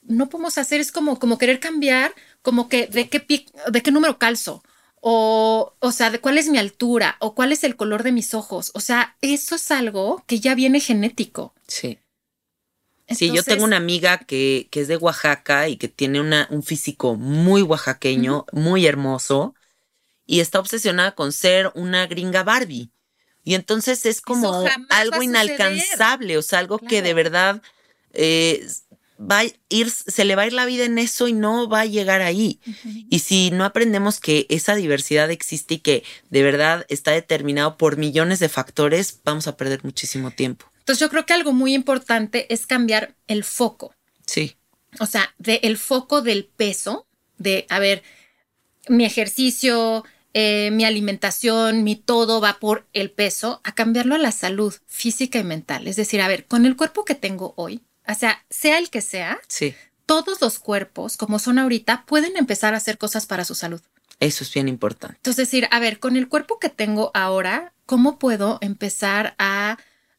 [0.04, 3.26] no podemos hacer, es como, como querer cambiar, como que de qué,
[3.72, 4.64] de qué número calzo,
[5.02, 8.34] o, o sea, de cuál es mi altura, o cuál es el color de mis
[8.34, 8.72] ojos.
[8.76, 11.54] O sea, eso es algo que ya viene genético.
[11.68, 12.00] sí.
[13.10, 16.62] Sí, yo tengo una amiga que, que es de Oaxaca y que tiene una, un
[16.62, 19.56] físico muy oaxaqueño, muy hermoso,
[20.28, 22.91] y está obsesionada con ser una gringa Barbie.
[23.43, 27.61] Y entonces es como algo inalcanzable, o sea, algo que de verdad
[28.11, 28.67] eh,
[29.19, 31.82] va a ir, se le va a ir la vida en eso y no va
[31.82, 32.59] a llegar ahí.
[33.09, 37.97] Y si no aprendemos que esa diversidad existe y que de verdad está determinado por
[37.97, 40.65] millones de factores, vamos a perder muchísimo tiempo.
[40.80, 43.93] Entonces yo creo que algo muy importante es cambiar el foco.
[44.25, 44.57] Sí,
[44.99, 47.07] O sea, de el foco del peso,
[47.38, 48.03] de, a ver,
[48.89, 50.03] mi ejercicio,
[50.34, 55.39] eh, mi alimentación, mi todo va por el peso, a cambiarlo a la salud física
[55.39, 55.88] y mental.
[55.88, 59.01] Es decir, a ver, con el cuerpo que tengo hoy, o sea, sea el que
[59.01, 59.75] sea, sí,
[60.05, 63.82] todos los cuerpos, como son ahorita, pueden empezar a hacer cosas para su salud.
[64.19, 65.17] eso es bien importante.
[65.17, 69.78] Entonces, decir, a ver, con el cuerpo que tengo ahora, ¿cómo puedo empezar a,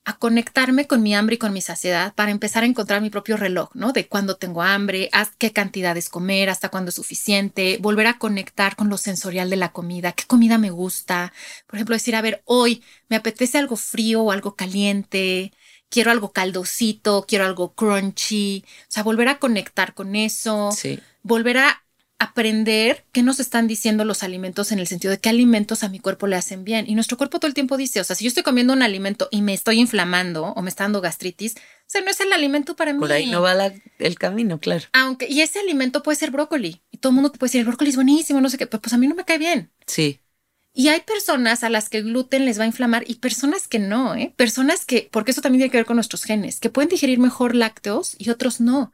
[0.08, 3.36] a conectarme con mi hambre y con mi saciedad para empezar a encontrar mi propio
[3.36, 3.92] reloj, ¿no?
[3.92, 8.74] De cuándo tengo hambre, haz- qué cantidades comer, hasta cuándo es suficiente, volver a conectar
[8.76, 11.32] con lo sensorial de la comida, qué comida me gusta.
[11.66, 15.52] Por ejemplo, decir, a ver, hoy me apetece algo frío o algo caliente,
[15.90, 21.58] quiero algo caldosito, quiero algo crunchy, o sea, volver a conectar con eso Sí, volver
[21.58, 21.82] a
[22.18, 26.00] aprender qué nos están diciendo los alimentos en el sentido de qué alimentos a mi
[26.00, 26.84] cuerpo le hacen bien.
[26.88, 29.28] Y nuestro cuerpo todo el tiempo dice, o sea, si yo estoy comiendo un alimento
[29.30, 31.58] y me estoy inflamando o me está dando gastritis, o
[31.90, 32.98] sea, no es el alimento para mí.
[32.98, 34.84] por ahí no va la- el camino, claro.
[34.92, 36.82] Aunque, y ese alimento puede ser brócoli.
[36.90, 38.80] Y todo el mundo te puede decir, el brócoli es buenísimo, no sé qué, pero
[38.82, 39.70] pues a mí no me cae bien.
[39.86, 40.20] Sí,
[40.74, 43.78] Y hay personas a las que el gluten les va a inflamar y personas que
[43.80, 44.32] no, ¿eh?
[44.36, 47.54] Personas que, porque eso también tiene que ver con nuestros genes, que pueden digerir mejor
[47.56, 48.92] lácteos y otros no.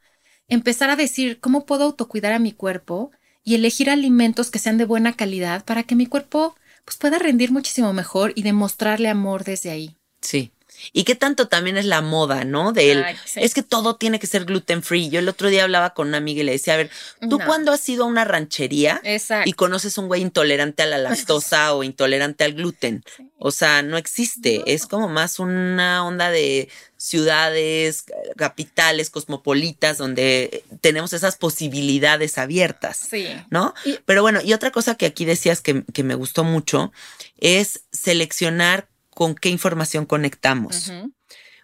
[0.49, 3.11] Empezar a decir, ¿cómo puedo autocuidar a mi cuerpo?
[3.43, 7.53] Y elegir alimentos que sean de buena calidad para que mi cuerpo pues, pueda rendir
[7.53, 9.97] muchísimo mejor y demostrarle amor desde ahí.
[10.21, 10.54] Sí.
[10.93, 12.73] Y qué tanto también es la moda, ¿no?
[12.73, 13.05] De él.
[13.25, 13.41] Sí.
[13.43, 15.09] Es que todo tiene que ser gluten free.
[15.09, 17.47] Yo el otro día hablaba con una amiga y le decía, a ver, ¿tú No.
[17.47, 19.49] cuándo has ido a una ranchería Exacto.
[19.49, 23.05] y conoces un güey intolerante a la lactosa o intolerante al gluten?
[23.39, 24.59] O sea, no existe.
[24.59, 24.65] No.
[24.67, 28.05] Es como más una onda de ciudades,
[28.37, 32.97] capitales, cosmopolitas, donde tenemos esas posibilidades abiertas.
[33.11, 33.27] Sí.
[33.51, 33.75] ¿no?
[33.85, 36.93] Y- Pero bueno, y otra cosa que aquí decías que, que me gustó mucho
[37.39, 40.91] es seleccionar con qué información conectamos.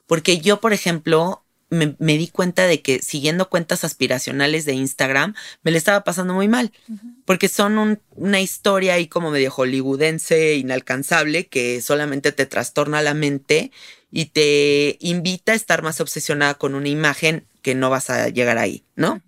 [0.07, 5.35] Porque yo, por ejemplo, me, me di cuenta de que siguiendo cuentas aspiracionales de Instagram,
[5.63, 6.73] me le estaba pasando muy mal.
[7.25, 13.15] Porque son un- una historia ahí como medio hollywoodense, inalcanzable, que solamente te trastorna la
[13.15, 13.71] mente
[14.11, 18.59] y te invita a estar más obsesionada con una imagen que no vas a llegar
[18.59, 19.23] ahí, ¿no?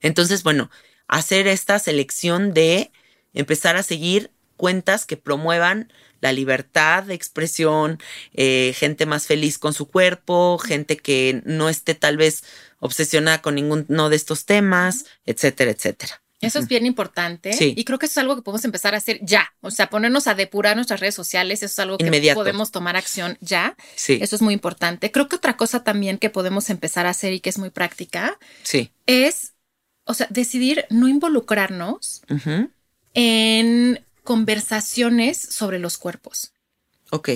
[0.00, 0.68] Entonces, bueno,
[1.06, 2.90] hacer esta selección de
[3.34, 7.98] empezar a seguir cuentas que promuevan la libertad de expresión,
[8.32, 12.44] eh, gente más feliz con su cuerpo, gente que no esté tal vez
[12.78, 16.22] obsesionada con ninguno de estos temas, etcétera, etcétera.
[16.42, 17.52] Eso es bien importante.
[17.52, 17.72] Sí.
[17.76, 19.54] Y creo que eso es algo que podemos empezar a hacer ya.
[19.60, 21.62] O sea, ponernos a depurar nuestras redes sociales.
[21.62, 22.40] Eso es algo que Inmediato.
[22.40, 23.76] podemos tomar acción ya.
[23.94, 25.12] Sí, Eso es muy importante.
[25.12, 28.38] Creo que otra cosa también que podemos empezar a hacer y que es muy práctica
[28.64, 28.90] sí.
[29.06, 29.54] es,
[30.04, 32.22] o sea, decidir no involucrarnos
[33.14, 36.52] en conversaciones sobre los cuerpos.
[37.10, 37.30] Ok.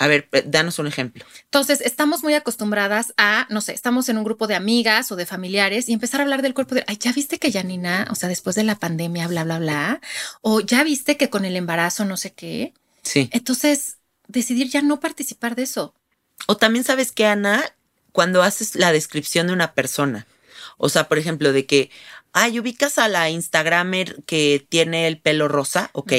[0.00, 1.26] A ver, eh, danos un ejemplo.
[1.44, 5.26] Entonces, estamos muy acostumbradas a, no sé, estamos en un grupo de amigas o de
[5.26, 8.30] familiares y empezar a hablar del cuerpo de, ay, ya viste que Janina, o sea,
[8.30, 10.00] después de la pandemia, bla, bla, bla,
[10.40, 12.72] o ya viste que con el embarazo, no sé qué.
[13.02, 13.28] Sí.
[13.32, 15.94] Entonces, decidir ya no participar de eso.
[16.46, 17.62] O también sabes que, Ana,
[18.12, 20.26] cuando haces la descripción de una persona,
[20.78, 21.90] o sea, por ejemplo, de que,
[22.32, 26.12] ay, ubicas a la Instagramer que tiene el pelo rosa, ok,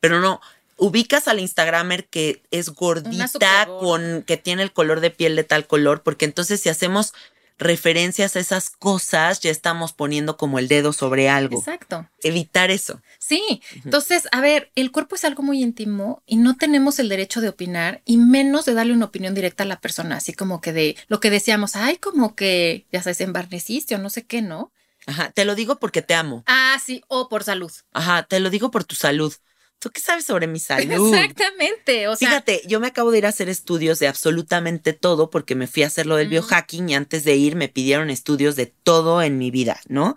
[0.00, 0.40] pero no,
[0.76, 5.44] ubicas a la Instagramer que es gordita, con, que tiene el color de piel de
[5.44, 7.12] tal color, porque entonces si hacemos
[7.58, 11.58] referencias a esas cosas, ya estamos poniendo como el dedo sobre algo.
[11.58, 12.08] Exacto.
[12.22, 13.00] Evitar eso.
[13.18, 13.62] Sí.
[13.84, 17.48] Entonces, a ver, el cuerpo es algo muy íntimo y no tenemos el derecho de
[17.48, 20.96] opinar y menos de darle una opinión directa a la persona, así como que de
[21.08, 24.72] lo que decíamos, ay, como que, ya sabes, embarneciste o no sé qué, ¿no?
[25.06, 26.44] Ajá, te lo digo porque te amo.
[26.46, 27.72] Ah, sí, o por salud.
[27.92, 29.34] Ajá, te lo digo por tu salud.
[29.78, 31.12] ¿Tú qué sabes sobre mi salud?
[31.14, 32.08] Exactamente.
[32.08, 35.54] O sea, Fíjate, yo me acabo de ir a hacer estudios de absolutamente todo porque
[35.54, 38.66] me fui a hacer lo del biohacking y antes de ir me pidieron estudios de
[38.66, 40.14] todo en mi vida, ¿no?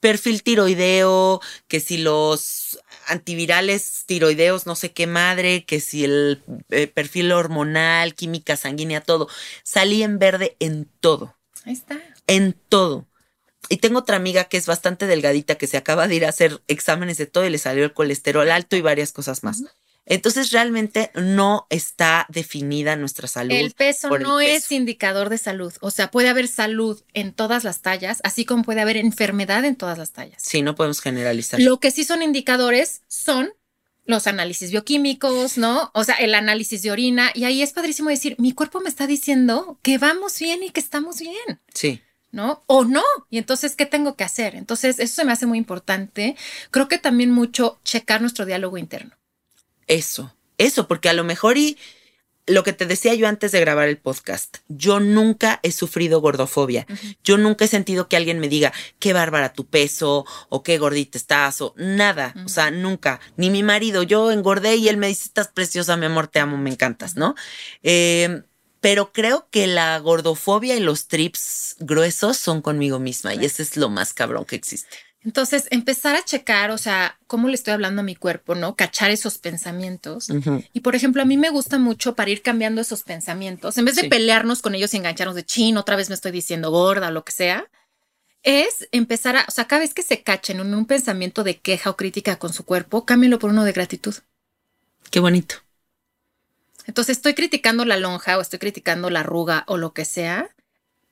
[0.00, 6.88] Perfil tiroideo, que si los antivirales tiroideos, no sé qué madre, que si el eh,
[6.88, 9.28] perfil hormonal, química sanguínea, todo.
[9.62, 12.00] Salí en verde en todo ahí está.
[12.26, 13.06] en todo.
[13.72, 16.62] Y tengo otra amiga que es bastante delgadita que se acaba de ir a hacer
[16.68, 19.64] exámenes de todo y le salió el colesterol alto y varias cosas más.
[20.04, 23.54] Entonces realmente no está definida nuestra salud.
[23.54, 24.52] El peso el no peso.
[24.52, 25.72] es indicador de salud.
[25.80, 29.76] O sea, puede haber salud en todas las tallas, así como puede haber enfermedad en
[29.76, 30.42] todas las tallas.
[30.44, 31.58] Sí, no podemos generalizar.
[31.58, 33.54] Lo que sí son indicadores son
[34.04, 35.90] los análisis bioquímicos, ¿no?
[35.94, 37.30] O sea, el análisis de orina.
[37.34, 40.80] Y ahí es padrísimo decir, mi cuerpo me está diciendo que vamos bien y que
[40.80, 41.58] estamos bien.
[41.72, 42.02] Sí,
[42.32, 42.64] ¿no?
[42.66, 43.04] O no.
[43.30, 44.56] Y entonces, ¿qué tengo que hacer?
[44.56, 46.36] Entonces, eso se me hace muy importante.
[46.70, 49.14] Creo que también mucho checar nuestro diálogo interno.
[49.86, 51.76] eso, eso, porque a lo mejor y
[52.46, 56.86] lo que te decía yo antes de grabar el podcast, yo nunca he sufrido gordofobia.
[57.22, 61.18] Yo nunca he sentido que alguien me diga, qué bárbara tu peso o qué gordita
[61.18, 62.34] estás o nada.
[62.44, 63.20] O sea, nunca.
[63.36, 66.56] Ni mi marido, yo engordé y él me dice, estás preciosa, mi amor, te amo,
[66.56, 67.34] me encantas, ¿no?
[67.82, 68.42] Eh,
[68.82, 73.76] pero creo que la gordofobia y los trips gruesos son conmigo misma y ese es
[73.76, 74.96] lo más cabrón que existe.
[75.24, 78.74] Entonces, empezar a checar, o sea, cómo le estoy hablando a mi cuerpo, ¿no?
[78.74, 80.26] Cachar esos pensamientos.
[80.72, 83.94] Y por ejemplo, a mí me gusta mucho para ir cambiando esos pensamientos, en vez
[83.94, 84.08] de Sí.
[84.08, 87.24] pelearnos con ellos y engancharnos de chin, otra vez me estoy diciendo gorda o lo
[87.24, 87.64] que sea,
[88.42, 91.90] es empezar a, o sea, cada vez que se cachen en un pensamiento de queja
[91.90, 94.16] o crítica con su cuerpo, cámbienlo por uno de gratitud.
[95.12, 95.54] Qué bonito.
[96.86, 100.48] Entonces, estoy criticando la lonja o estoy criticando la arruga o lo que sea,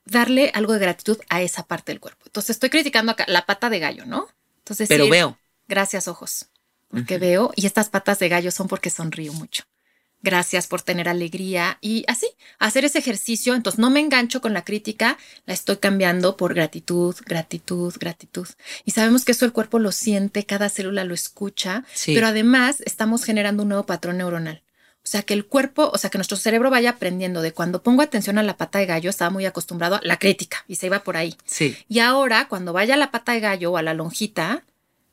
[0.05, 2.23] darle algo de gratitud a esa parte del cuerpo.
[2.25, 4.27] Entonces, estoy criticando acá la pata de gallo, ¿no?
[4.59, 5.37] Entonces, Pero decir, veo.
[5.67, 6.47] Gracias, ojos.
[6.89, 9.63] Porque veo, y estas patas de gallo son porque sonrío mucho.
[10.23, 12.27] gracias por tener alegría y así,
[12.59, 13.55] hacer ese ejercicio.
[13.55, 15.17] Entonces no me engancho con la crítica,
[15.47, 18.47] la estoy cambiando por gratitud, gratitud, gratitud.
[18.85, 22.13] Y sabemos que eso el cuerpo lo siente, cada célula lo escucha, Sí.
[22.13, 24.61] pero además estamos generando un nuevo patrón neuronal.
[25.03, 28.01] O sea, que el cuerpo, o sea, que nuestro cerebro vaya aprendiendo de cuando pongo
[28.03, 31.03] atención a la pata de gallo, estaba muy acostumbrado a la crítica y se iba
[31.03, 31.35] por ahí.
[31.45, 34.63] Sí, Y ahora, cuando vaya a la pata de gallo o a la lonjita,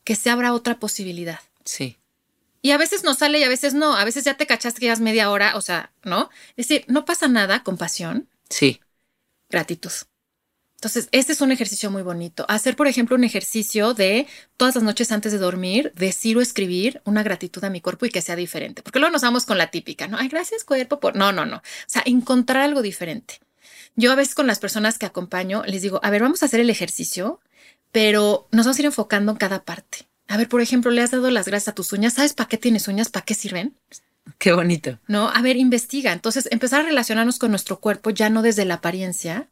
[0.04, 1.40] que se abra otra posibilidad.
[1.64, 1.96] sí.
[2.60, 3.94] Y a veces no sale y a veces no.
[3.94, 6.28] A veces ya te cachaste que llevas media hora, o sea, ¿no?
[6.56, 8.80] Es decir, no pasa nada, compasión, Sí,
[9.48, 9.92] gratitud.
[10.78, 12.46] Entonces, este es un ejercicio muy bonito.
[12.48, 17.02] Hacer, por ejemplo, un ejercicio de todas las noches antes de dormir, decir o escribir
[17.04, 18.80] una gratitud a mi cuerpo y que sea diferente.
[18.82, 20.18] Porque luego nos vamos con la típica, ¿no?
[20.18, 21.16] Ay, gracias cuerpo por...
[21.16, 21.56] No, no, no.
[21.56, 23.40] O sea, encontrar algo diferente.
[23.96, 26.60] Yo a veces con las personas que acompaño les digo, a ver, vamos a hacer
[26.60, 27.40] el ejercicio,
[27.90, 30.06] pero nos vamos a ir enfocando en cada parte.
[30.28, 32.14] A ver, por ejemplo, le has dado las gracias a tus uñas.
[32.14, 33.08] ¿Sabes para qué tienes uñas?
[33.08, 33.74] ¿Para qué sirven?
[34.38, 35.00] qué bonito.
[35.08, 36.12] No, a ver, investiga.
[36.12, 39.48] Entonces, empezar a relacionarnos con nuestro cuerpo ya no desde la apariencia,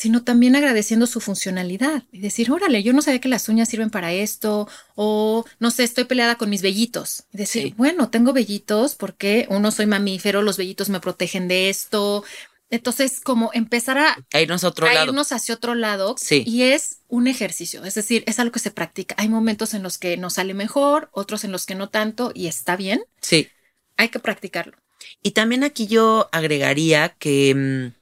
[0.00, 3.90] sino también agradeciendo su funcionalidad y decir, órale, yo no sabía que las uñas sirven
[3.90, 7.24] para esto, o no sé, estoy peleada con mis vellitos.
[7.34, 7.74] Y decir, Sí.
[7.76, 12.24] bueno, tengo vellitos porque uno soy mamífero, los vellitos me protegen de esto.
[12.70, 15.06] Entonces, como empezar a, A irnos a otro a lado.
[15.08, 16.44] irnos hacia otro lado Sí.
[16.46, 19.14] y es un ejercicio, es decir, es algo que se practica.
[19.18, 22.46] Hay momentos en los que nos sale mejor, otros en los que no tanto y
[22.46, 23.02] está bien.
[23.20, 23.48] Sí.
[23.98, 24.78] Hay que practicarlo.
[25.22, 27.99] Y también aquí yo agregaría que mm,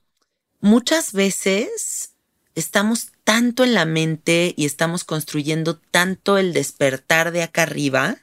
[0.60, 2.12] muchas veces
[2.54, 8.18] estamos tanto en la mente y estamos construyendo tanto el despertar de acá arriba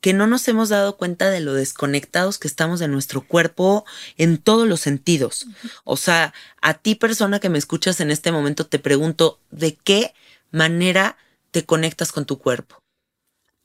[0.00, 3.86] que no nos hemos dado cuenta de lo desconectados que estamos de nuestro cuerpo
[4.18, 5.46] en todos los sentidos.
[5.84, 10.12] O sea, a ti persona que me escuchas en este momento te pregunto, ¿de qué
[10.50, 11.16] manera
[11.52, 12.82] te conectas con tu cuerpo?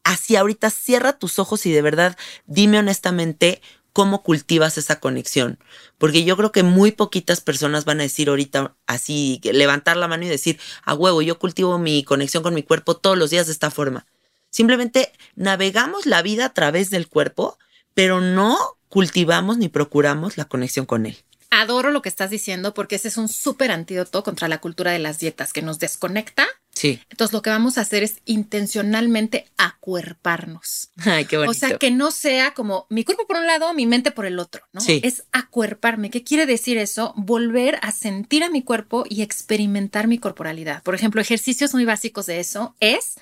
[0.05, 3.61] Así ahorita cierra tus ojos y de verdad dime honestamente
[3.99, 5.59] cómo cultivas esa conexión.
[5.97, 10.23] Porque yo creo que muy poquitas personas van a decir ahorita así, levantar la mano
[10.23, 13.51] y decir, a huevo, yo cultivo mi conexión con mi cuerpo todos los días de
[13.51, 14.05] esta forma.
[14.49, 17.57] Simplemente navegamos la vida a través del cuerpo,
[17.93, 21.17] pero no cultivamos ni procuramos la conexión con él.
[21.49, 24.99] Adoro lo que estás diciendo porque ese es un súper antídoto contra la cultura de
[24.99, 26.47] las dietas que nos desconecta.
[26.79, 27.01] Sí.
[27.09, 30.91] Entonces lo que vamos a hacer es intencionalmente acuerparnos.
[30.97, 31.51] Ay, qué bonito.
[31.51, 34.39] O sea, que no sea como mi cuerpo por un lado, mi mente por el
[34.39, 34.79] otro, ¿no?
[34.79, 35.01] Sí.
[35.03, 36.09] Es acuerparme.
[36.09, 37.13] ¿Qué quiere decir eso?
[37.17, 40.81] Volver a sentir a mi cuerpo y experimentar mi corporalidad.
[40.83, 43.15] Por ejemplo, ejercicios muy básicos de eso es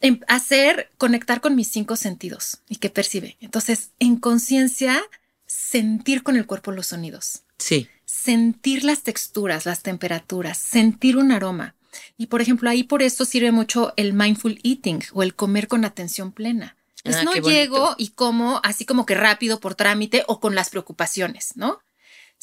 [0.00, 3.36] em- hacer, conectar con mis cinco sentidos y que percibe.
[3.40, 5.02] Entonces, en conciencia,
[5.46, 7.88] sentir con el cuerpo los sonidos Sí.
[8.04, 11.74] sentir las texturas, las temperaturas, sentir un aroma.
[12.16, 15.84] Y por ejemplo, ahí por eso sirve mucho el mindful eating o el comer con
[15.84, 16.76] atención plena.
[17.04, 17.48] Es Ah, no bonito.
[17.48, 21.80] llego y como así como que rápido por trámite o con las preocupaciones, ¿no?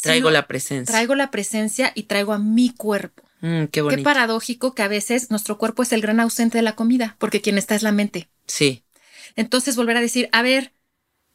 [0.01, 0.91] Traigo Sino la presencia.
[0.91, 3.23] traigo la presencia y traigo a mi cuerpo.
[3.41, 3.97] Mm, qué bonito.
[3.99, 7.41] Qué paradójico que a veces nuestro cuerpo es el gran ausente de la comida, porque
[7.41, 8.27] quien está es la mente.
[8.47, 8.83] Sí.
[9.35, 10.71] Entonces volver a decir, a ver,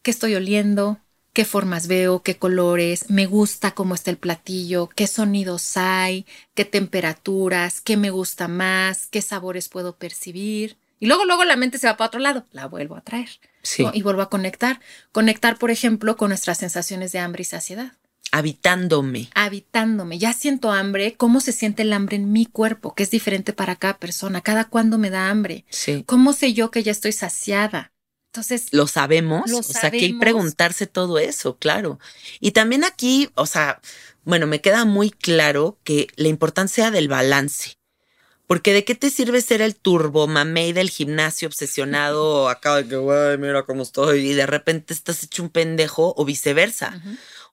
[0.03, 0.99] ¿qué estoy oliendo?
[1.33, 2.23] ¿Qué formas veo?
[2.23, 3.09] ¿Qué colores?
[3.09, 4.89] ¿Me gusta cómo está el platillo?
[4.89, 6.27] ¿Qué sonidos hay?
[6.55, 7.81] ¿Qué temperaturas?
[7.81, 9.07] ¿Qué me gusta más?
[9.07, 10.77] ¿Qué sabores puedo percibir?
[10.99, 12.47] Y luego, luego la mente se va para otro lado.
[12.51, 13.29] La vuelvo a traer.
[13.63, 13.85] Sí.
[13.85, 13.93] ¿no?
[13.95, 14.81] Y vuelvo a conectar.
[15.13, 17.93] Conectar, por ejemplo, con nuestras sensaciones de hambre y saciedad.
[18.33, 19.31] Habitándome.
[19.35, 20.19] Habitándome.
[20.19, 21.15] Ya siento hambre.
[21.17, 22.95] ¿Cómo se siente el hambre en mi cuerpo?
[22.95, 24.41] Que es diferente para cada persona.
[24.41, 25.65] Cada cuándo me da hambre.
[25.71, 26.05] Sí.
[26.07, 27.90] ¿Cómo sé yo que ya estoy saciada?
[28.33, 30.21] Entonces, Lo sabemos, Lo o sea, que hay que sabemos.
[30.21, 31.99] preguntarse todo eso, claro.
[32.39, 33.81] Y también aquí, o sea,
[34.23, 37.75] bueno, me queda muy claro que la importancia del balance.
[38.47, 42.97] Porque de qué te sirve ser el turbo mamey del gimnasio obsesionado acá de que,
[42.97, 47.01] güey, mira cómo estoy, y de repente estás hecho un pendejo o viceversa.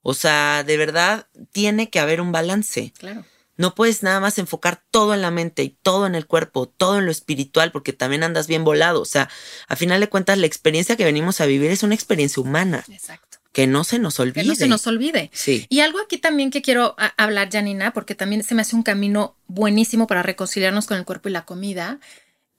[0.01, 2.93] O sea, de verdad, tiene que haber un balance.
[2.97, 3.25] claro.
[3.57, 6.99] No puedes nada más enfocar todo en la mente y todo en el cuerpo, todo
[6.99, 9.01] en lo espiritual, porque también andas bien volado.
[9.01, 9.29] O sea,
[9.67, 13.39] a final de cuentas, la experiencia que venimos a vivir es una experiencia humana, Exacto.
[13.51, 14.43] que no se nos olvide.
[14.43, 15.31] Que no se nos olvide.
[15.33, 18.75] Sí, Y algo aquí también que quiero a- hablar, Janina, porque también se me hace
[18.75, 21.99] un camino buenísimo para reconciliarnos con el cuerpo y la comida,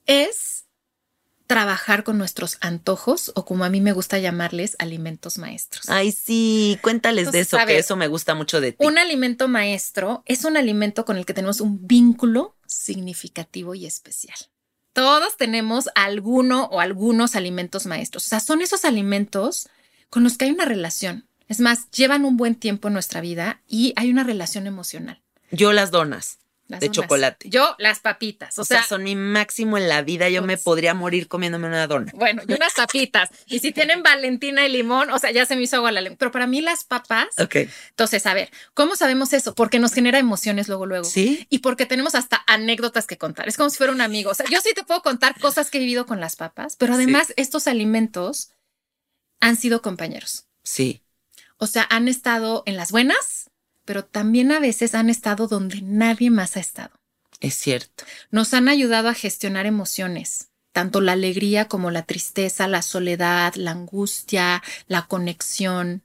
[0.07, 0.58] es
[1.49, 5.89] trabajar con nuestros antojos o como a mí me gusta llamarles, alimentos maestros.
[5.89, 8.87] Ay, sí, cuéntales de eso, que eso me gusta mucho de ti.
[8.87, 14.37] Un alimento maestro es un alimento con el que tenemos un vínculo significativo y especial.
[14.93, 18.27] Todos tenemos alguno o algunos alimentos maestros.
[18.27, 19.71] O sea, son esos alimentos
[20.11, 21.27] con los que hay una relación.
[21.49, 25.23] Es más, llevan un buen tiempo en nuestra vida y hay una relación emocional.
[25.51, 26.41] Yo las donas.
[26.69, 27.49] Las de chocolate.
[27.49, 28.59] Yo, las papitas.
[28.59, 30.29] O sea, son mi máximo en la vida.
[30.29, 32.13] Yo me Pues- podría morir comiéndome una dona.
[32.15, 33.31] Bueno, y unas papitas.
[33.47, 36.19] Y si tienen Valentina y limón, o sea, ya se me hizo agua la lengua.
[36.19, 37.57] Pero para mí las papas, Ok.
[37.89, 39.55] entonces, a ver, ¿cómo sabemos eso?
[39.55, 41.05] Porque nos genera emociones luego, luego.
[41.05, 41.47] ¿Sí?
[41.49, 43.49] Y porque tenemos hasta anécdotas que contar.
[43.49, 44.31] Es como si fuera un amigo.
[44.31, 46.93] O sea, yo sí te puedo contar cosas que he vivido con las papas, pero
[46.95, 48.51] además estos alimentos
[49.41, 50.45] han sido compañeros.
[50.65, 51.01] Sí.
[51.57, 53.38] O sea, han estado en las buenas,
[53.89, 56.91] pero también a veces han estado donde nadie más ha estado.
[57.41, 58.05] Es cierto.
[58.31, 63.71] Nos han ayudado a gestionar emociones, tanto la alegría como la tristeza, la soledad, la
[63.71, 66.05] angustia, la conexión.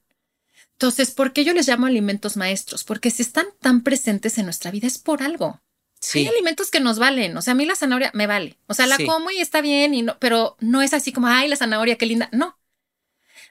[0.71, 2.85] Entonces, ¿por qué yo les llamo alimentos maestros?
[2.85, 5.61] Porque si están tan presentes en nuestra vida es por algo.
[5.99, 6.19] Sí.
[6.19, 7.35] Hay alimentos que nos valen.
[7.35, 8.57] O sea, a mí la zanahoria me vale.
[8.67, 9.05] O sea, la Sí.
[9.05, 12.05] como y está bien, y no, pero no es así como, ay, la zanahoria, qué
[12.05, 12.29] linda.
[12.31, 12.57] No.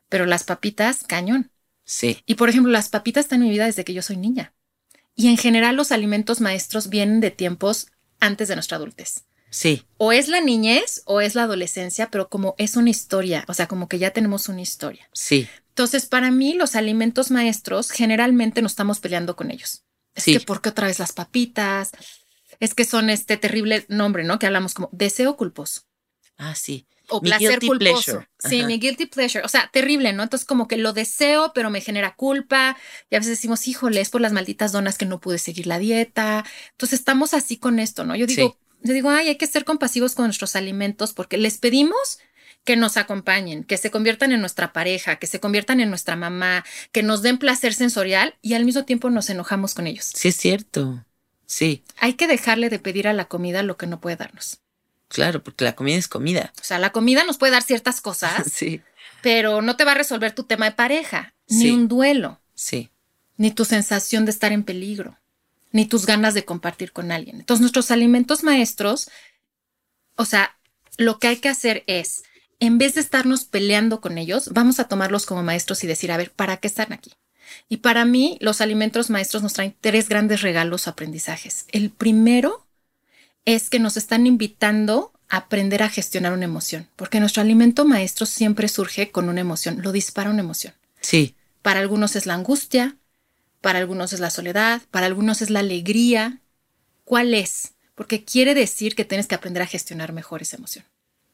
[0.09, 1.52] Pero las papitas, cañón.
[1.93, 2.23] Sí.
[2.25, 4.55] Y por ejemplo, las papitas están en mi vida desde que yo soy niña.
[5.15, 7.89] Y en general los alimentos maestros vienen de tiempos
[8.19, 9.25] antes de nuestra adultez.
[9.51, 9.85] Sí.
[9.99, 13.69] O es la niñez o es la adolescencia, pero como es una historia, o sea,
[13.69, 15.07] como que ya tenemos una historia.
[15.13, 15.47] Sí.
[15.69, 19.85] Entonces, para mí, los alimentos maestros generalmente nos estamos peleando con ellos.
[20.15, 20.33] Es Sí.
[20.33, 21.91] que, ¿por qué otra vez las papitas?
[22.59, 24.39] Es que son este terrible nombre, ¿no?
[24.39, 25.83] Que hablamos como deseo culposo
[26.39, 26.87] Ah, sí.
[27.13, 28.03] O Mi placer guilty culposo.
[28.05, 28.29] pleasure.
[28.39, 29.45] Sí, mi guilty pleasure.
[29.45, 30.23] O sea, terrible, ¿no?
[30.23, 32.77] Entonces, como que lo deseo, pero me genera culpa.
[33.11, 35.79] Y a veces decimos, híjole, es por las malditas donas que no pude seguir la
[35.79, 36.45] dieta.
[36.73, 38.17] Entonces, estamos así con esto, ¿no?
[38.17, 42.19] Yo digo, yo digo, ay, hay que ser compasivos con nuestros alimentos porque les pedimos
[42.65, 46.65] que nos acompañen, que se conviertan en nuestra pareja, que se conviertan en nuestra mamá,
[46.93, 50.13] que nos den placer sensorial y al mismo tiempo nos enojamos con ellos.
[50.15, 51.05] Sí, es cierto.
[51.47, 51.83] Sí.
[51.99, 54.61] Hay que dejarle de pedir a la comida lo que no puede darnos.
[55.13, 56.53] Claro, porque la comida es comida.
[56.61, 58.81] O sea, la comida nos puede dar ciertas cosas, Sí.
[59.23, 62.89] pero no te va a resolver tu tema de pareja, ni un duelo, Sí.
[63.37, 65.19] ni tu sensación de estar en peligro,
[65.71, 67.41] ni tus ganas de compartir con alguien.
[67.41, 69.11] Entonces, nuestros alimentos maestros,
[70.17, 70.57] o sea,
[70.97, 72.23] lo que hay que hacer es,
[72.61, 76.17] en vez de estarnos peleando con ellos, vamos a tomarlos como maestros y decir, a
[76.17, 77.13] ver, ¿para qué están aquí?
[77.69, 81.67] Y para mí, los alimentos maestros nos traen tres grandes regalos o aprendizajes.
[81.73, 82.67] El primero
[83.45, 88.27] es que nos están invitando a aprender a gestionar una emoción, porque nuestro alimento maestro
[88.27, 90.75] siempre surge con una emoción, lo dispara una emoción.
[91.01, 91.35] Sí.
[91.63, 92.97] Para algunos es la angustia,
[93.61, 96.41] para algunos es la soledad, para algunos es la alegría.
[97.05, 97.73] ¿Cuál es?
[97.95, 100.85] Porque quiere decir que tienes que aprender a gestionar mejor esa emoción.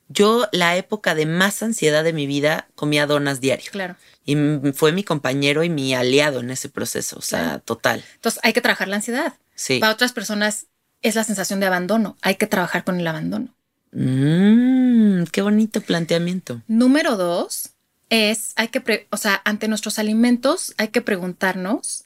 [0.09, 3.71] Yo, la época de más ansiedad de mi vida, comía donas diario.
[3.71, 3.97] Claro.
[4.25, 4.37] Y
[4.75, 7.19] fue mi compañero y mi aliado en ese proceso.
[7.19, 7.61] O sea, Claro.
[7.61, 8.05] total.
[8.15, 9.35] Entonces hay que trabajar la ansiedad.
[9.55, 9.79] Sí.
[9.81, 10.67] Para otras personas
[11.03, 12.17] es la sensación de abandono.
[12.23, 13.55] Hay que trabajar con el abandono.
[13.93, 16.63] Mm, qué bonito planteamiento.
[16.69, 17.71] Número dos
[18.11, 22.05] es, hay que, pre- o sea, ante nuestros alimentos hay que preguntarnos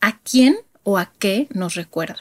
[0.00, 2.20] a quién o a qué nos recuerda.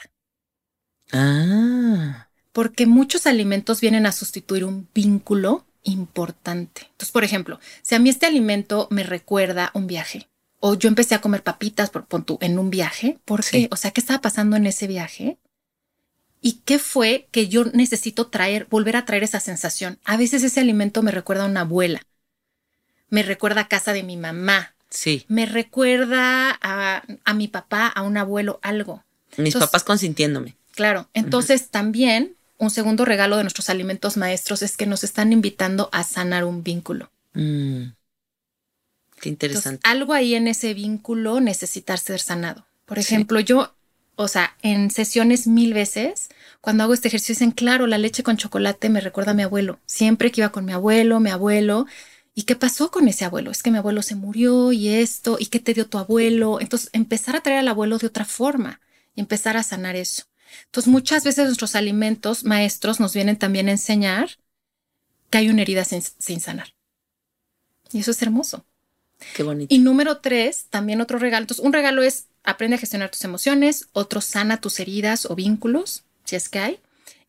[1.11, 6.81] Ah, porque muchos alimentos vienen a sustituir un vínculo importante.
[6.91, 10.27] Entonces, por ejemplo, si a mí este alimento me recuerda un viaje,
[10.59, 13.51] o yo empecé a comer papitas por, tú, en un viaje, ¿por Sí.
[13.51, 13.67] qué?
[13.71, 15.37] O sea, ¿qué estaba pasando en ese viaje?
[16.47, 19.97] ¿Y qué fue que yo necesito traer, volver a traer esa sensación?
[20.05, 22.03] A veces ese alimento me recuerda a una abuela,
[23.09, 25.25] me recuerda a casa de mi mamá, sí.
[25.27, 29.03] me recuerda a, a mi papá, a un abuelo, algo.
[29.37, 30.55] Mis Entonces- papás consintiéndome.
[30.75, 35.89] Claro, entonces también un segundo regalo de nuestros alimentos maestros es que nos están invitando
[35.93, 37.09] a sanar un vínculo.
[37.33, 37.85] Mm,
[39.19, 39.79] qué Entonces, interesante.
[39.89, 42.67] algo ahí en ese vínculo necesita ser sanado.
[42.85, 43.15] Por Sí.
[43.15, 43.73] ejemplo, yo,
[44.15, 46.29] o sea, en sesiones mil veces,
[46.61, 49.79] cuando hago este ejercicio, dicen, claro, la leche con chocolate me recuerda a mi abuelo.
[49.85, 51.85] Siempre que iba con mi abuelo, mi abuelo.
[52.33, 53.51] ¿Y qué pasó con ese abuelo?
[53.51, 56.59] Es que mi abuelo se murió y esto, ¿y qué te dio tu abuelo?
[56.61, 58.81] Entonces, empezar a traer al abuelo de otra forma
[59.15, 60.23] y empezar a sanar eso.
[60.65, 64.29] Entonces, muchas veces nuestros alimentos maestros nos vienen también a enseñar
[65.29, 66.75] que hay una herida sin, sin sanar.
[67.91, 68.65] Y eso es hermoso.
[69.35, 69.73] Qué bonito.
[69.73, 71.43] Y número tres, también otro regalo.
[71.43, 76.03] Entonces, un regalo es aprende a gestionar tus emociones, otro sana tus heridas o vínculos,
[76.23, 76.79] si es que hay.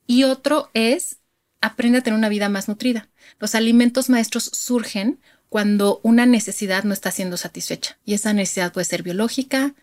[0.07, 1.17] Y otro es
[1.61, 3.09] aprende a tener una vida más nutrida.
[3.39, 5.19] Los alimentos maestros surgen
[5.49, 7.99] cuando una necesidad no está siendo satisfecha.
[8.05, 9.75] Y esa necesidad puede ser biológica,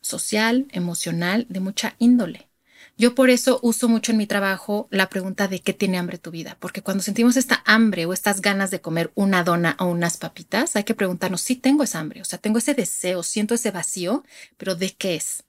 [0.00, 2.48] social, emocional, de mucha índole.
[2.96, 6.30] Yo por eso uso mucho en mi trabajo la pregunta de qué tiene hambre tu
[6.30, 10.16] vida, porque cuando sentimos esta hambre o estas ganas de comer una dona o unas
[10.16, 13.72] papitas, hay que preguntarnos si tengo esa hambre, o sea, tengo ese deseo, siento ese
[13.72, 14.24] vacío,
[14.56, 15.42] pero ¿de qué es?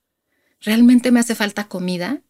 [0.60, 2.20] ¿Realmente me hace falta comida?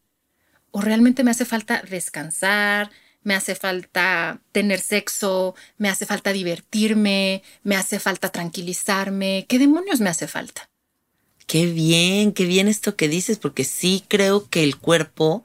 [0.70, 2.90] ¿O realmente me hace falta descansar?
[3.22, 5.54] ¿Me hace falta tener sexo?
[5.78, 7.42] ¿Me hace falta divertirme?
[7.62, 9.46] ¿Me hace falta tranquilizarme?
[9.48, 10.68] ¿Qué demonios me hace falta?
[11.46, 15.44] Qué bien, qué bien esto que dices, porque sí creo que el cuerpo,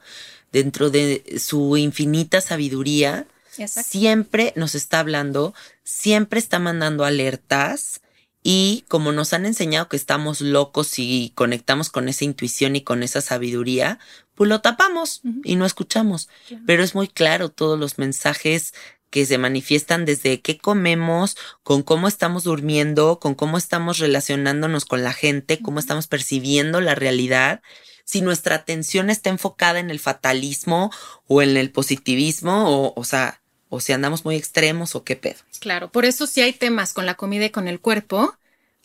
[0.52, 3.26] dentro de su infinita sabiduría,
[3.66, 5.54] siempre nos está hablando,
[5.84, 8.00] siempre está mandando alertas
[8.42, 13.02] y como nos han enseñado que estamos locos y conectamos con esa intuición y con
[13.02, 14.00] esa sabiduría,
[14.34, 16.28] pues lo tapamos y no escuchamos.
[16.66, 18.74] Pero es muy claro todos los mensajes
[19.12, 25.04] que se manifiestan desde qué comemos, con cómo estamos durmiendo, con cómo estamos relacionándonos con
[25.04, 27.60] la gente, cómo estamos percibiendo la realidad.
[28.04, 30.90] Si nuestra atención está enfocada en el fatalismo
[31.26, 35.40] o en el positivismo, o, o sea, o si andamos muy extremos o qué pedo.
[35.60, 38.34] Claro, por eso si hay temas con la comida y con el cuerpo,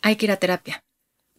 [0.02, 0.84] hay que ir a terapia.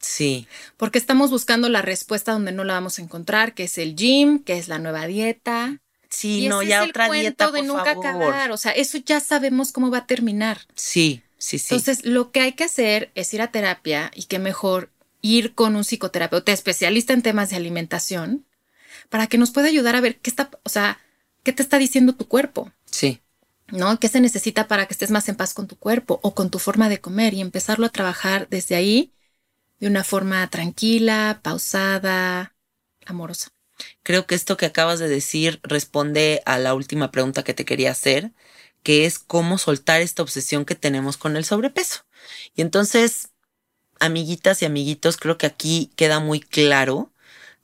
[0.01, 0.47] Sí.
[0.77, 4.39] Porque estamos buscando la respuesta donde no la vamos a encontrar, que es el gym,
[4.39, 5.79] que es la nueva dieta,
[6.09, 8.51] Sí, no, ya otra dieta, de nunca acabar.
[8.51, 10.59] O sea, eso ya sabemos cómo va a terminar.
[10.75, 11.75] Sí, sí, sí.
[11.75, 14.89] Entonces, lo que hay que hacer es ir a terapia y que mejor
[15.21, 18.45] ir con un psicoterapeuta especialista en temas de alimentación
[19.09, 20.99] para que nos pueda ayudar a ver qué está, o sea,
[21.43, 22.71] qué te está diciendo tu cuerpo.
[22.89, 23.21] Sí.
[23.67, 23.99] ¿No?
[23.99, 26.57] ¿Qué se necesita para que estés más en paz con tu cuerpo o con tu
[26.57, 29.13] forma de comer y empezarlo a trabajar desde ahí
[29.79, 32.55] de una forma tranquila, pausada,
[33.05, 33.49] amorosa.
[34.03, 37.91] Creo que esto que acabas de decir responde a la última pregunta que te quería
[37.91, 38.31] hacer,
[38.83, 42.05] que es cómo soltar esta obsesión que tenemos con el sobrepeso.
[42.55, 43.29] Y entonces,
[43.99, 47.11] amiguitas y amiguitos, creo que aquí queda muy claro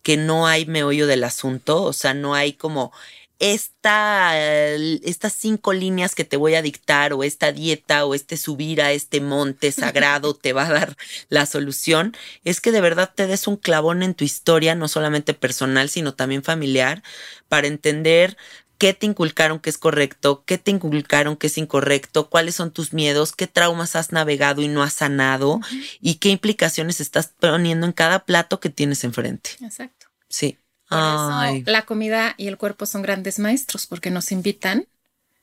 [0.04, 2.92] que no hay meollo del asunto, o sea, no hay como
[3.40, 8.82] esta, estas cinco líneas que te voy a dictar o esta dieta o este subir
[8.82, 10.98] a este monte sagrado te va a dar
[11.30, 15.34] la solución, es que de verdad te des un clavón en tu historia, no solamente
[15.34, 17.03] personal, sino también familiar,
[17.49, 18.38] para entender
[18.78, 22.94] qué te inculcaron que es correcto, qué te inculcaron que es incorrecto, cuáles son tus
[22.94, 25.60] miedos, qué traumas has navegado y no has sanado
[26.02, 29.52] y qué implicaciones estás poniendo en cada plato que tienes enfrente.
[29.62, 30.07] Exacto.
[30.28, 30.57] Sí
[30.90, 34.88] la comida y el cuerpo son grandes maestros porque nos invitan.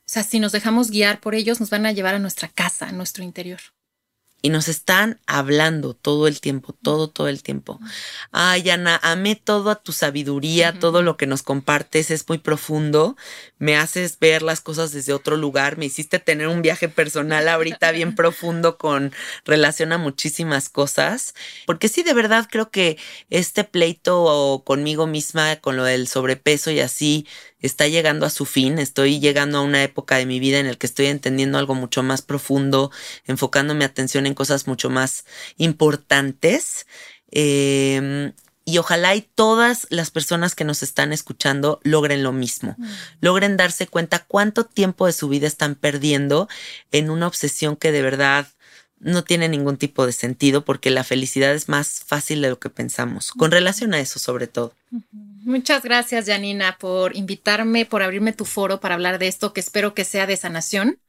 [0.05, 2.89] O sea, si nos dejamos guiar por ellos, nos van a llevar a nuestra casa,
[2.89, 3.59] a nuestro interior
[4.43, 7.79] y nos están hablando todo el tiempo, todo, todo el tiempo.
[8.33, 13.15] Ay, Ana, amé toda tu sabiduría, todo lo que nos compartes es muy profundo,
[13.57, 17.91] me haces ver las cosas desde otro lugar, me hiciste tener un viaje personal ahorita
[17.91, 19.13] bien profundo con
[19.45, 22.97] relación a muchísimas cosas, porque sí, de verdad creo que
[23.29, 27.25] este pleito conmigo misma, con lo del sobrepeso y así,
[27.63, 30.77] está llegando a su fin, estoy llegando a una época de mi vida en el
[30.77, 32.91] que estoy entendiendo algo mucho más profundo,
[33.25, 35.25] enfocando mi atención en cosas mucho más
[35.57, 36.85] importantes.
[37.31, 38.33] Em,
[38.65, 42.85] y ojalá y todas las personas que nos están escuchando logren lo mismo, mm.
[43.21, 46.47] logren darse cuenta cuánto tiempo de su vida están perdiendo
[46.91, 48.47] en una obsesión que de verdad
[48.99, 52.69] no tiene ningún tipo de sentido porque la felicidad es más fácil de lo que
[52.69, 54.73] pensamos, con relación a eso sobre todo.
[55.45, 59.93] Muchas gracias, Janina, por invitarme, por abrirme tu foro para hablar de esto que espero
[59.93, 60.99] que sea de sanación,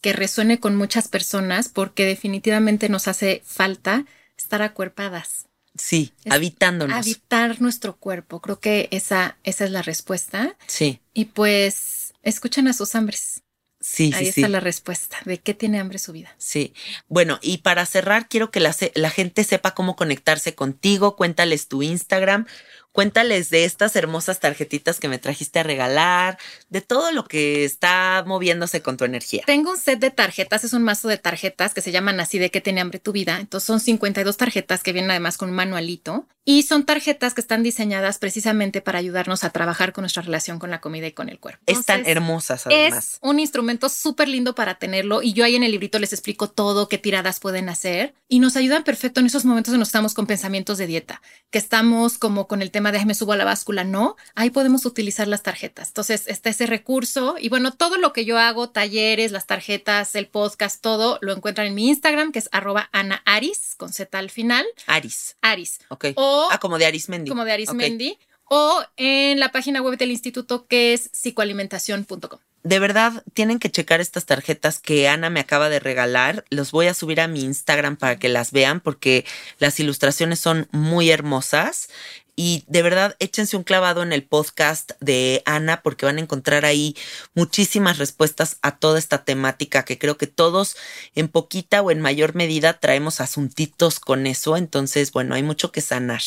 [0.00, 4.06] que resuene con muchas personas, porque definitivamente nos hace falta
[4.36, 5.46] estar acuerpadas.
[5.74, 6.96] Sí, habitándonos.
[6.96, 8.40] Habitar nuestro cuerpo.
[8.40, 10.56] Creo que esa, esa es la respuesta.
[10.66, 11.00] Sí.
[11.14, 13.42] Y pues escuchen a sus hambres.
[13.80, 16.32] Sí, Ahí está la respuesta de qué tiene hambre su vida.
[16.38, 16.72] Sí.
[17.08, 21.16] Bueno, y para cerrar, quiero que la, la gente sepa cómo conectarse contigo.
[21.16, 22.46] Cuéntales tu Instagram
[22.92, 26.38] Cuéntales de estas hermosas tarjetitas que me trajiste a regalar,
[26.68, 29.42] de todo lo que está moviéndose con tu energía.
[29.46, 32.50] Tengo un set de tarjetas, es un mazo de tarjetas que se llaman así de
[32.50, 33.38] que tiene hambre tu vida.
[33.40, 37.62] Entonces son 52 tarjetas que vienen además con un manualito y son tarjetas que están
[37.62, 41.38] diseñadas precisamente para ayudarnos a trabajar con nuestra relación con la comida y con el
[41.38, 41.62] cuerpo.
[41.66, 43.14] Están hermosas además.
[43.14, 46.50] Es un instrumento súper lindo para tenerlo y yo ahí en el librito les explico
[46.50, 49.90] todo, qué tiradas pueden hacer y nos ayudan perfecto en esos momentos en los que
[49.90, 53.36] estamos con pensamientos de dieta, que estamos como con el tema de me subo a
[53.36, 55.88] la báscula, no, ahí podemos utilizar las tarjetas.
[55.88, 60.26] Entonces está ese recurso y bueno, todo lo que yo hago, talleres, las tarjetas, el
[60.26, 64.30] podcast, todo lo encuentran en mi Instagram, que es arroba Ana Aris, con Z al
[64.30, 64.66] final.
[64.86, 65.36] Aris.
[65.42, 65.80] Aris.
[65.88, 66.06] Ok.
[66.16, 67.28] O, ah, como de Arismendi.
[67.28, 68.18] Como de Arismendi.
[68.44, 74.00] O en la página web del instituto que es psicoalimentación.com de verdad tienen que checar
[74.00, 76.44] estas tarjetas que Ana me acaba de regalar.
[76.50, 79.24] Los voy a subir a mi Instagram para que las vean porque
[79.58, 81.88] las ilustraciones son muy hermosas.
[82.34, 86.64] Y de verdad, échense un clavado en el podcast de Ana porque van a encontrar
[86.64, 86.96] ahí
[87.34, 90.76] muchísimas respuestas a toda esta temática que creo que todos
[91.14, 94.56] en poquita o en mayor medida traemos asuntitos con eso.
[94.56, 96.22] Entonces, bueno, hay mucho que sanar.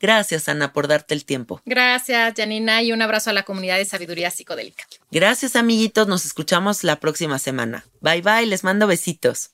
[0.00, 1.62] Gracias, Ana, por darte el tiempo.
[1.64, 4.84] Gracias, Janina, y un abrazo a la comunidad de sabiduría psicodélica.
[5.10, 6.08] Gracias, amiguitos.
[6.08, 7.84] Nos escuchamos la próxima semana.
[8.00, 8.46] Bye, bye.
[8.46, 9.53] Les mando besitos.